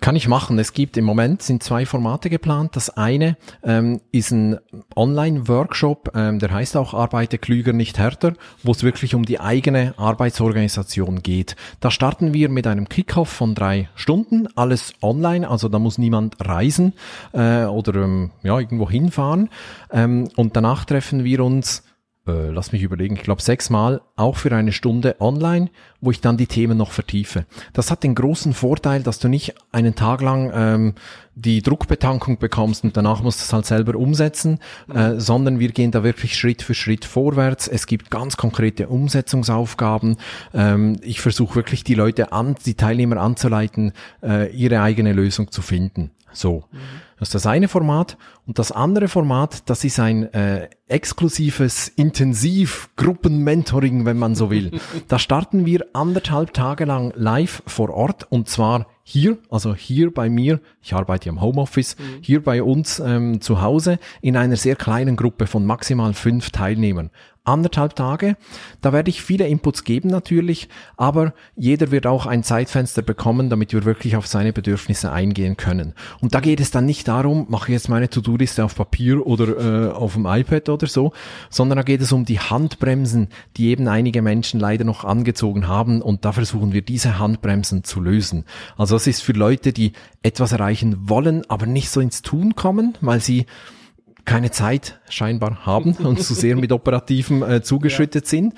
Kann 0.00 0.14
ich 0.14 0.28
machen. 0.28 0.58
Es 0.60 0.72
gibt 0.72 0.96
im 0.96 1.04
Moment 1.04 1.42
sind 1.42 1.62
zwei 1.62 1.84
Formate 1.84 2.30
geplant. 2.30 2.76
Das 2.76 2.88
eine 2.96 3.36
ähm, 3.64 4.00
ist 4.12 4.30
ein 4.30 4.58
Online-Workshop, 4.94 6.12
ähm, 6.14 6.38
der 6.38 6.52
heißt 6.52 6.76
auch 6.76 6.94
Arbeite 6.94 7.36
klüger, 7.36 7.72
nicht 7.72 7.98
härter, 7.98 8.34
wo 8.62 8.70
es 8.70 8.84
wirklich 8.84 9.16
um 9.16 9.24
die 9.24 9.40
eigene 9.40 9.94
Arbeitsorganisation 9.96 11.22
geht. 11.22 11.56
Da 11.80 11.90
starten 11.90 12.32
wir 12.32 12.48
mit 12.48 12.68
einem 12.68 12.88
Kickoff 12.88 13.28
von 13.28 13.56
drei 13.56 13.88
Stunden, 13.96 14.46
alles 14.54 14.92
online, 15.02 15.48
also 15.48 15.68
da 15.68 15.80
muss 15.80 15.98
niemand 15.98 16.36
reisen 16.40 16.92
äh, 17.32 17.64
oder 17.64 17.96
ähm, 17.96 18.30
ja 18.44 18.56
irgendwo 18.56 18.88
hinfahren. 18.88 19.50
Ähm, 19.90 20.28
und 20.36 20.54
danach 20.54 20.84
treffen 20.84 21.24
wir 21.24 21.42
uns 21.44 21.82
äh, 22.28 22.50
lass 22.50 22.72
mich 22.72 22.82
überlegen, 22.82 23.16
ich 23.16 23.22
glaube 23.22 23.42
sechsmal, 23.42 24.00
auch 24.16 24.36
für 24.36 24.54
eine 24.54 24.72
Stunde 24.72 25.16
online, 25.20 25.70
wo 26.00 26.10
ich 26.10 26.20
dann 26.20 26.36
die 26.36 26.46
Themen 26.46 26.76
noch 26.76 26.92
vertiefe. 26.92 27.46
Das 27.72 27.90
hat 27.90 28.04
den 28.04 28.14
großen 28.14 28.52
Vorteil, 28.52 29.02
dass 29.02 29.18
du 29.18 29.28
nicht 29.28 29.54
einen 29.72 29.94
Tag 29.94 30.20
lang 30.20 30.52
ähm, 30.54 30.94
die 31.34 31.62
Druckbetankung 31.62 32.38
bekommst 32.38 32.84
und 32.84 32.96
danach 32.96 33.22
musst 33.22 33.40
du 33.40 33.44
es 33.44 33.52
halt 33.52 33.66
selber 33.66 33.96
umsetzen, 33.96 34.58
äh, 34.92 35.14
sondern 35.16 35.58
wir 35.58 35.70
gehen 35.70 35.90
da 35.90 36.04
wirklich 36.04 36.36
Schritt 36.36 36.62
für 36.62 36.74
Schritt 36.74 37.04
vorwärts. 37.04 37.68
Es 37.68 37.86
gibt 37.86 38.10
ganz 38.10 38.36
konkrete 38.36 38.88
Umsetzungsaufgaben. 38.88 40.16
Ähm, 40.52 40.98
ich 41.02 41.20
versuche 41.20 41.56
wirklich 41.56 41.84
die 41.84 41.94
Leute 41.94 42.32
an, 42.32 42.56
die 42.66 42.74
Teilnehmer 42.74 43.18
anzuleiten, 43.18 43.92
äh, 44.22 44.50
ihre 44.54 44.82
eigene 44.82 45.12
Lösung 45.12 45.50
zu 45.50 45.62
finden. 45.62 46.10
So. 46.32 46.64
Mhm. 46.70 46.78
Das 47.18 47.28
ist 47.28 47.34
das 47.34 47.46
eine 47.46 47.68
Format. 47.68 48.16
Und 48.48 48.58
das 48.58 48.72
andere 48.72 49.06
Format, 49.08 49.68
das 49.68 49.84
ist 49.84 50.00
ein 50.00 50.32
äh, 50.32 50.70
exklusives 50.86 51.88
Intensiv-Gruppen-Mentoring, 51.88 54.06
wenn 54.06 54.18
man 54.18 54.34
so 54.34 54.50
will. 54.50 54.80
da 55.08 55.18
starten 55.18 55.66
wir 55.66 55.84
anderthalb 55.92 56.54
Tage 56.54 56.86
lang 56.86 57.12
live 57.14 57.62
vor 57.66 57.90
Ort 57.90 58.32
und 58.32 58.48
zwar 58.48 58.86
hier, 59.02 59.36
also 59.50 59.74
hier 59.74 60.14
bei 60.14 60.30
mir, 60.30 60.60
ich 60.82 60.94
arbeite 60.94 61.28
am 61.28 61.42
Homeoffice, 61.42 61.98
mhm. 61.98 62.22
hier 62.22 62.42
bei 62.42 62.62
uns 62.62 63.00
ähm, 63.00 63.42
zu 63.42 63.60
Hause 63.60 63.98
in 64.22 64.34
einer 64.34 64.56
sehr 64.56 64.76
kleinen 64.76 65.16
Gruppe 65.16 65.46
von 65.46 65.66
maximal 65.66 66.14
fünf 66.14 66.48
Teilnehmern 66.50 67.10
anderthalb 67.48 67.96
Tage. 67.96 68.36
Da 68.80 68.92
werde 68.92 69.10
ich 69.10 69.22
viele 69.22 69.48
Inputs 69.48 69.84
geben 69.84 70.10
natürlich, 70.10 70.68
aber 70.96 71.32
jeder 71.56 71.90
wird 71.90 72.06
auch 72.06 72.26
ein 72.26 72.44
Zeitfenster 72.44 73.02
bekommen, 73.02 73.50
damit 73.50 73.72
wir 73.72 73.84
wirklich 73.84 74.16
auf 74.16 74.26
seine 74.26 74.52
Bedürfnisse 74.52 75.10
eingehen 75.10 75.56
können. 75.56 75.94
Und 76.20 76.34
da 76.34 76.40
geht 76.40 76.60
es 76.60 76.70
dann 76.70 76.84
nicht 76.84 77.08
darum, 77.08 77.46
mache 77.48 77.68
ich 77.68 77.72
jetzt 77.72 77.88
meine 77.88 78.10
To-Do-Liste 78.38 78.64
auf 78.64 78.76
Papier 78.76 79.26
oder 79.26 79.88
äh, 79.88 79.92
auf 79.92 80.14
dem 80.14 80.26
iPad 80.26 80.68
oder 80.68 80.86
so, 80.86 81.12
sondern 81.50 81.76
da 81.76 81.82
geht 81.82 82.00
es 82.00 82.12
um 82.12 82.24
die 82.24 82.38
Handbremsen, 82.38 83.28
die 83.56 83.68
eben 83.68 83.88
einige 83.88 84.22
Menschen 84.22 84.60
leider 84.60 84.84
noch 84.84 85.04
angezogen 85.04 85.66
haben 85.66 86.00
und 86.00 86.24
da 86.24 86.32
versuchen 86.32 86.72
wir 86.72 86.82
diese 86.82 87.18
Handbremsen 87.18 87.84
zu 87.84 88.00
lösen. 88.00 88.44
Also 88.76 88.94
das 88.94 89.06
ist 89.06 89.22
für 89.22 89.32
Leute, 89.32 89.72
die 89.72 89.92
etwas 90.22 90.52
erreichen 90.52 91.08
wollen, 91.08 91.42
aber 91.48 91.66
nicht 91.66 91.90
so 91.90 92.00
ins 92.00 92.22
Tun 92.22 92.54
kommen, 92.54 92.96
weil 93.00 93.20
sie 93.20 93.46
keine 94.28 94.50
Zeit 94.50 95.00
scheinbar 95.08 95.64
haben 95.64 95.92
und 96.04 96.22
zu 96.22 96.34
sehr 96.34 96.54
mit 96.54 96.70
Operativen 96.70 97.42
äh, 97.42 97.62
zugeschüttet 97.62 98.24
ja. 98.24 98.28
sind 98.28 98.54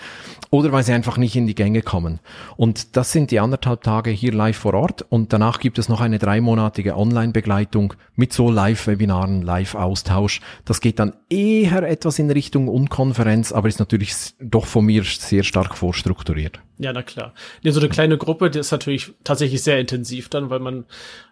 oder 0.51 0.73
weil 0.73 0.83
sie 0.83 0.93
einfach 0.93 1.17
nicht 1.17 1.37
in 1.37 1.47
die 1.47 1.55
Gänge 1.55 1.83
kommen. 1.83 2.19
Und 2.57 2.97
das 2.97 3.13
sind 3.13 3.31
die 3.31 3.39
anderthalb 3.39 3.83
Tage 3.83 4.11
hier 4.11 4.33
live 4.33 4.57
vor 4.57 4.75
Ort 4.75 5.03
und 5.09 5.33
danach 5.33 5.61
gibt 5.61 5.79
es 5.79 5.89
noch 5.89 6.01
eine 6.01 6.19
dreimonatige 6.19 6.97
Online-Begleitung 6.97 7.95
mit 8.17 8.33
so 8.33 8.51
Live-Webinaren, 8.51 9.43
Live-Austausch. 9.43 10.41
Das 10.65 10.81
geht 10.81 10.99
dann 10.99 11.15
eher 11.29 11.85
etwas 11.85 12.19
in 12.19 12.31
Richtung 12.31 12.67
Unkonferenz, 12.67 13.53
aber 13.53 13.69
ist 13.69 13.79
natürlich 13.79 14.15
doch 14.41 14.67
von 14.67 14.85
mir 14.85 15.05
sehr 15.05 15.45
stark 15.45 15.77
vorstrukturiert. 15.77 16.59
Ja, 16.79 16.93
na 16.93 17.03
klar. 17.03 17.33
Ja, 17.63 17.71
so 17.71 17.79
eine 17.79 17.89
kleine 17.89 18.19
Gruppe, 18.19 18.51
die 18.51 18.59
ist 18.59 18.73
natürlich 18.73 19.13
tatsächlich 19.23 19.63
sehr 19.63 19.79
intensiv 19.79 20.29
dann, 20.29 20.51
weil 20.51 20.59
man 20.59 20.85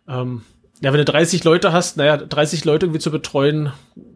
ähm, 0.07 0.43
ja, 0.81 0.93
wenn 0.93 0.99
du 0.99 1.05
30 1.05 1.43
Leute 1.45 1.73
hast, 1.73 1.97
naja, 1.97 2.17
30 2.17 2.65
Leute 2.65 2.87
irgendwie 2.87 3.01
zu 3.01 3.11
betreuen, 3.11 3.73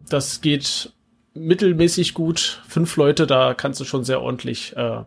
das 0.09 0.41
geht 0.41 0.93
mittelmäßig 1.33 2.13
gut. 2.13 2.61
Fünf 2.67 2.95
Leute, 2.95 3.27
da 3.27 3.53
kannst 3.53 3.79
du 3.79 3.85
schon 3.85 4.03
sehr 4.03 4.21
ordentlich 4.21 4.75
äh, 4.75 4.79
ja. 4.79 5.05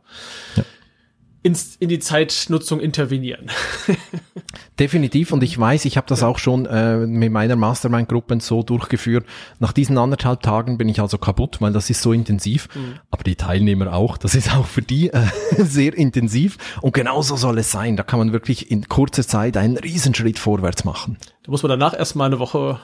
ins, 1.43 1.77
in 1.77 1.89
die 1.89 1.99
Zeitnutzung 1.99 2.81
intervenieren. 2.81 3.51
Definitiv 4.79 5.33
und 5.33 5.43
ich 5.43 5.59
weiß, 5.59 5.87
ich 5.87 5.97
habe 5.97 6.07
das 6.07 6.23
auch 6.23 6.39
schon 6.39 6.67
äh, 6.67 6.99
mit 6.99 7.33
meiner 7.33 7.57
Mastermind-Gruppen 7.57 8.41
so 8.41 8.63
durchgeführt. 8.63 9.25
Nach 9.59 9.73
diesen 9.73 9.97
anderthalb 9.97 10.43
Tagen 10.43 10.77
bin 10.77 10.89
ich 10.89 11.01
also 11.01 11.17
kaputt, 11.17 11.61
weil 11.61 11.73
das 11.73 11.89
ist 11.89 12.03
so 12.03 12.13
intensiv. 12.13 12.69
Mhm. 12.75 12.97
Aber 13.11 13.25
die 13.25 13.37
Teilnehmer 13.37 13.95
auch, 13.95 14.19
das 14.19 14.35
ist 14.35 14.55
auch 14.55 14.67
für 14.67 14.83
die 14.83 15.11
äh, 15.11 15.23
sehr 15.59 15.97
intensiv 15.97 16.59
und 16.83 16.93
genauso 16.93 17.37
soll 17.37 17.59
es 17.59 17.71
sein. 17.71 17.97
Da 17.97 18.03
kann 18.03 18.19
man 18.19 18.33
wirklich 18.33 18.71
in 18.71 18.89
kurzer 18.89 19.27
Zeit 19.27 19.57
einen 19.57 19.79
Riesenschritt 19.79 20.39
vorwärts 20.39 20.85
machen. 20.85 21.17
Da 21.45 21.53
muss 21.53 21.63
man 21.63 21.71
danach 21.71 21.97
erstmal 21.97 22.27
eine 22.27 22.39
Woche 22.39 22.81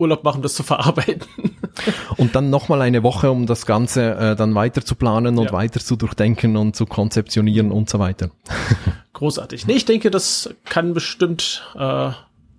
Urlaub 0.00 0.24
machen, 0.24 0.42
das 0.42 0.54
zu 0.54 0.62
verarbeiten. 0.62 1.28
und 2.16 2.34
dann 2.34 2.50
nochmal 2.50 2.82
eine 2.82 3.02
Woche, 3.02 3.30
um 3.30 3.46
das 3.46 3.66
Ganze 3.66 4.14
äh, 4.14 4.36
dann 4.36 4.54
weiter 4.54 4.84
zu 4.84 4.94
planen 4.94 5.38
und 5.38 5.46
ja. 5.46 5.52
weiter 5.52 5.80
zu 5.80 5.96
durchdenken 5.96 6.56
und 6.56 6.74
zu 6.74 6.86
konzeptionieren 6.86 7.70
und 7.70 7.90
so 7.90 7.98
weiter. 7.98 8.30
Großartig. 9.12 9.66
Nee, 9.66 9.74
ich 9.74 9.84
denke, 9.84 10.10
das 10.10 10.54
kann 10.64 10.94
bestimmt 10.94 11.62
äh, 11.76 12.10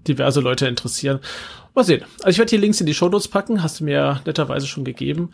diverse 0.08 0.42
Leute 0.42 0.68
interessieren. 0.68 1.20
Mal 1.74 1.84
sehen. 1.84 2.04
Also 2.20 2.30
ich 2.30 2.38
werde 2.38 2.50
hier 2.50 2.60
Links 2.60 2.80
in 2.82 2.86
die 2.86 2.94
Shownotes 2.94 3.28
packen, 3.28 3.64
hast 3.64 3.80
du 3.80 3.86
mir 3.86 4.22
netterweise 4.26 4.68
schon 4.68 4.84
gegeben. 4.84 5.32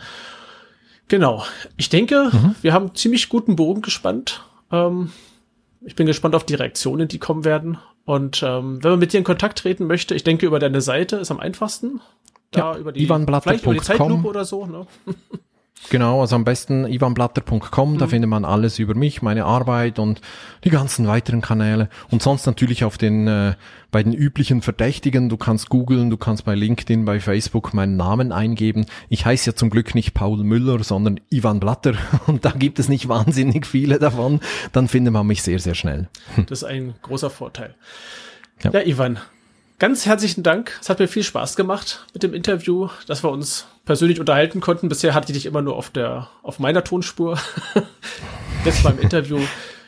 Genau. 1.08 1.43
Ich 1.78 1.89
denke, 1.89 2.30
mhm. 2.32 2.56
wir 2.62 2.74
haben 2.74 2.93
ziemlich 2.96 3.30
guten 3.30 3.56
Bogen 3.56 3.82
gespannt. 3.82 4.43
Ähm, 4.72 5.12
ich 5.82 5.96
bin 5.96 6.06
gespannt 6.06 6.36
auf 6.36 6.46
die 6.46 6.56
Reaktionen, 6.56 7.08
die 7.08 7.20
kommen 7.20 7.46
werden. 7.46 7.78
Und 8.08 8.41
ähm, 8.41 8.82
wenn 8.82 8.91
man 8.91 9.00
mit 9.00 9.12
dir 9.12 9.17
in 9.17 9.26
Kontakt 9.26 9.60
treten 9.60 9.86
möchte, 9.86 10.15
ich 10.15 10.24
denke 10.24 10.46
über 10.46 10.60
deine 10.60 10.80
Seite 10.80 11.17
ist 11.17 11.30
am 11.30 11.41
einfachsten. 11.41 12.00
Da 12.52 12.72
ja, 12.72 12.78
über 12.78 12.93
die, 12.93 13.06
vielleicht 13.06 13.65
über 13.65 13.74
die 13.74 13.82
Zeitlupe 13.82 14.26
oder 14.26 14.46
so. 14.46 14.65
Ne? 14.65 14.88
Genau, 15.90 16.20
also 16.20 16.36
am 16.36 16.44
besten 16.44 16.86
ivanblatter.com, 16.86 17.94
mhm. 17.94 17.98
da 17.98 18.08
findet 18.08 18.30
man 18.30 18.44
alles 18.44 18.78
über 18.78 18.94
mich, 18.94 19.22
meine 19.22 19.46
Arbeit 19.46 20.00
und 20.00 20.20
die 20.63 20.70
ganzen 20.70 21.08
weiteren 21.08 21.42
Kanäle. 21.42 21.88
Und 22.10 22.22
sonst 22.22 22.46
natürlich 22.46 22.84
auf 22.84 22.98
den, 22.98 23.28
äh, 23.28 23.56
bei 23.90 24.04
den 24.04 24.13
üblichen 24.13 24.62
Verdächtigen, 24.62 25.30
du 25.30 25.38
kannst 25.38 25.70
googeln, 25.70 26.10
du 26.10 26.18
kannst 26.18 26.44
bei 26.44 26.56
LinkedIn, 26.56 27.06
bei 27.06 27.22
Facebook 27.22 27.74
meinen 27.74 27.96
Namen 27.96 28.34
eingeben. 28.34 28.86
Ich 29.08 29.26
heiße 29.26 29.52
ja 29.52 29.56
zum 29.56 29.70
Glück 29.70 29.96
nicht 29.96 30.13
Paul 30.13 30.44
Müller, 30.44 30.84
sondern 30.84 31.22
Ivan 31.30 31.62
Blatter 31.62 31.94
und 32.28 32.44
da 32.44 32.52
gibt 32.52 32.80
es 32.80 32.90
nicht 32.90 33.08
wahnsinnig 33.08 33.66
viele 33.66 33.98
davon. 33.98 34.42
Dann 34.74 34.90
findet 34.90 35.13
man 35.13 35.26
mich 35.26 35.42
sehr, 35.42 35.60
sehr 35.60 35.76
schnell. 35.76 36.10
Das 36.48 36.63
ist 36.63 36.63
ein 36.66 36.96
großer 37.02 37.30
Vorteil. 37.30 37.76
Ja, 38.62 38.72
ja 38.72 38.82
Ivan, 38.86 39.20
ganz 39.80 40.06
herzlichen 40.06 40.44
Dank. 40.44 40.78
Es 40.82 40.90
hat 40.90 41.00
mir 41.00 41.08
viel 41.08 41.24
Spaß 41.24 41.56
gemacht 41.56 42.06
mit 42.13 42.24
dem 42.24 42.34
Interview, 42.34 42.90
dass 43.08 43.24
wir 43.24 43.32
uns 43.32 43.68
persönlich 43.86 44.20
unterhalten 44.20 44.60
konnten. 44.60 44.90
Bisher 44.90 45.13
hatte 45.13 45.32
ich 45.32 45.38
dich 45.38 45.46
immer 45.46 45.62
nur 45.62 45.76
auf 45.76 45.90
der, 45.90 46.30
auf 46.44 46.60
meiner 46.60 46.84
Tonspur. 46.84 47.40
Jetzt 48.66 48.84
beim 48.84 49.00
Interview. 49.00 49.40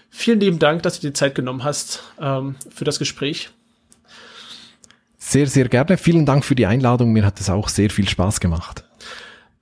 Vielen 0.10 0.39
lieben 0.39 0.60
Dank, 0.60 0.84
dass 0.84 0.95
du 0.95 1.02
dir 1.02 1.10
die 1.10 1.13
Zeit 1.13 1.36
genommen 1.36 1.63
hast 1.63 2.04
ähm, 2.19 2.56
für 2.69 2.86
das 2.86 2.99
Gespräch. 2.99 3.49
Sehr, 5.17 5.47
sehr 5.47 5.67
gerne. 5.67 5.97
Vielen 5.97 6.25
Dank 6.25 6.43
für 6.45 6.56
die 6.56 6.65
Einladung. 6.65 7.12
Mir 7.12 7.25
hat 7.25 7.39
es 7.39 7.49
auch 7.49 7.69
sehr 7.69 7.89
viel 7.89 8.08
Spaß 8.08 8.39
gemacht. 8.39 8.84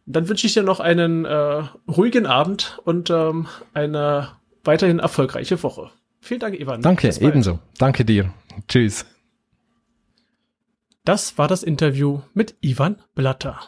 Dann 0.06 0.30
wünsche 0.30 0.48
ich 0.48 0.54
dir 0.54 0.64
noch 0.64 0.80
einen 0.80 1.26
äh, 1.26 1.64
ruhigen 1.90 2.26
Abend 2.26 2.80
und 2.86 3.10
ähm, 3.10 3.48
eine 3.74 4.30
weiterhin 4.64 5.00
erfolgreiche 5.00 5.62
Woche. 5.64 5.92
Vielen 6.22 6.40
Dank, 6.40 6.60
Ivan. 6.60 6.82
Danke, 6.82 7.14
ebenso. 7.20 7.60
Danke 7.78 8.06
dir. 8.06 8.32
Tschüss. 8.68 9.06
Das 11.08 11.38
war 11.38 11.48
das 11.48 11.64
Interview 11.64 12.20
mit 12.34 12.58
Ivan 12.60 13.02
Blatter. 13.16 13.62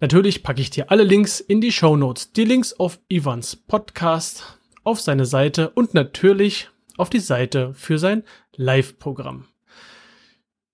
Natürlich 0.00 0.42
packe 0.42 0.60
ich 0.60 0.68
dir 0.68 0.90
alle 0.90 1.04
Links 1.04 1.38
in 1.38 1.60
die 1.60 1.70
Show 1.70 1.94
Notes, 1.94 2.32
die 2.32 2.44
Links 2.44 2.72
auf 2.72 2.98
Ivans 3.06 3.54
Podcast, 3.54 4.58
auf 4.82 5.00
seine 5.00 5.26
Seite 5.26 5.70
und 5.70 5.94
natürlich 5.94 6.68
auf 6.96 7.08
die 7.08 7.20
Seite 7.20 7.72
für 7.74 8.00
sein 8.00 8.24
Live-Programm. 8.56 9.46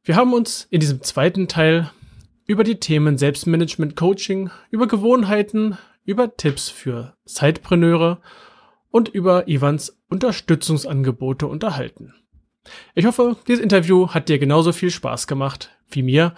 Wir 0.02 0.16
haben 0.16 0.33
uns 0.33 0.66
in 0.70 0.81
diesem 0.81 1.02
zweiten 1.02 1.46
Teil 1.46 1.90
über 2.46 2.64
die 2.64 2.81
Themen 2.81 3.18
Selbstmanagement 3.18 3.94
Coaching, 3.94 4.50
über 4.70 4.88
Gewohnheiten, 4.88 5.76
über 6.07 6.38
Tipps 6.38 6.70
für 6.70 7.18
Zeitpreneure 7.26 8.22
und 8.88 9.11
über 9.11 9.46
Ivans 9.46 10.00
Unterstützungsangebote 10.09 11.46
unterhalten. 11.46 12.14
Ich 12.94 13.07
hoffe, 13.07 13.37
dieses 13.48 13.62
Interview 13.62 14.09
hat 14.09 14.29
dir 14.29 14.38
genauso 14.38 14.72
viel 14.72 14.90
Spaß 14.90 15.27
gemacht 15.27 15.70
wie 15.88 16.03
mir. 16.03 16.35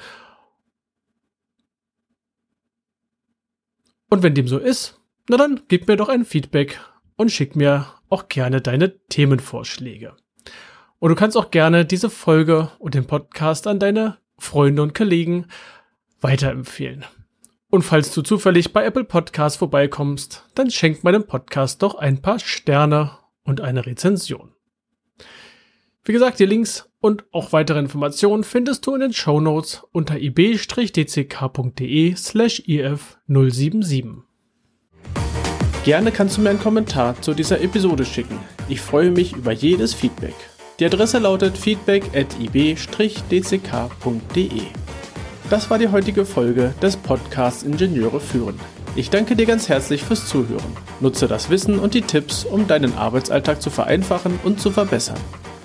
Und 4.09 4.23
wenn 4.23 4.35
dem 4.35 4.49
so 4.49 4.59
ist, 4.59 5.01
na 5.29 5.37
dann 5.37 5.63
gib 5.69 5.89
mir 5.89 5.97
doch 5.97 6.09
ein 6.09 6.25
Feedback 6.25 6.81
und 7.17 7.31
schick 7.31 7.57
mir 7.57 7.87
auch 8.09 8.29
gerne 8.29 8.61
deine 8.61 8.99
Themenvorschläge. 9.09 10.15
Und 10.99 11.11
du 11.11 11.17
kannst 11.17 11.37
auch 11.37 11.51
gerne 11.51 11.85
diese 11.85 12.11
Folge 12.11 12.71
und 12.79 12.95
den 12.95 13.07
Podcast 13.07 13.67
an 13.67 13.79
deine 13.79 14.19
Freunde 14.39 14.83
und 14.83 14.95
Kollegen 14.95 15.47
weiterempfehlen. 16.21 17.05
Und 17.71 17.83
falls 17.83 18.15
du 18.15 18.23
zufällig 18.23 18.73
bei 18.73 18.85
Apple 18.85 19.05
Podcasts 19.05 19.59
vorbeikommst, 19.59 20.45
dann 20.55 20.71
schenk 20.71 21.03
meinem 21.03 21.27
Podcast 21.27 21.83
doch 21.83 21.97
ein 21.97 22.23
paar 22.23 22.39
Sterne 22.39 23.19
und 23.43 23.61
eine 23.61 23.85
Rezension. 23.85 24.54
Wie 26.07 26.13
gesagt, 26.13 26.39
die 26.39 26.45
Links 26.45 26.91
und 27.01 27.25
auch 27.33 27.53
weitere 27.53 27.79
Informationen 27.79 28.45
findest 28.45 28.87
du 28.87 28.93
in 28.95 29.01
den 29.01 29.15
Show 29.15 29.41
Notes 29.41 29.85
unter 29.91 30.19
ib-dck.de 30.19 32.15
slash 32.15 32.61
if077. 32.67 34.17
Gerne 35.83 36.13
kannst 36.13 36.37
du 36.37 36.43
mir 36.43 36.51
einen 36.51 36.61
Kommentar 36.61 37.19
zu 37.23 37.33
dieser 37.33 37.63
Episode 37.63 38.05
schicken. 38.05 38.39
Ich 38.69 38.83
freue 38.83 39.11
mich 39.11 39.35
über 39.35 39.53
jedes 39.53 39.95
Feedback. 39.95 40.35
Die 40.79 40.85
Adresse 40.85 41.21
lautet 41.21 41.57
feedback 41.57 42.05
at 42.15 42.39
ib-dck.de. 42.39 43.63
Das 45.49 45.71
war 45.71 45.79
die 45.79 45.89
heutige 45.89 46.27
Folge 46.27 46.75
des 46.83 46.99
Podcasts 46.99 47.63
Ingenieure 47.63 48.21
führen. 48.21 48.61
Ich 48.95 49.09
danke 49.09 49.37
dir 49.37 49.47
ganz 49.47 49.71
herzlich 49.71 50.03
fürs 50.03 50.29
Zuhören. 50.29 50.77
Nutze 51.01 51.29
das 51.29 51.49
Wissen 51.49 51.79
und 51.79 51.95
die 51.95 52.03
Tipps, 52.03 52.45
um 52.45 52.69
deinen 52.69 52.93
Arbeitsalltag 52.95 53.63
zu 53.63 53.71
vereinfachen 53.71 54.39
und 54.45 54.61
zu 54.61 54.71
verbessern. 54.71 55.21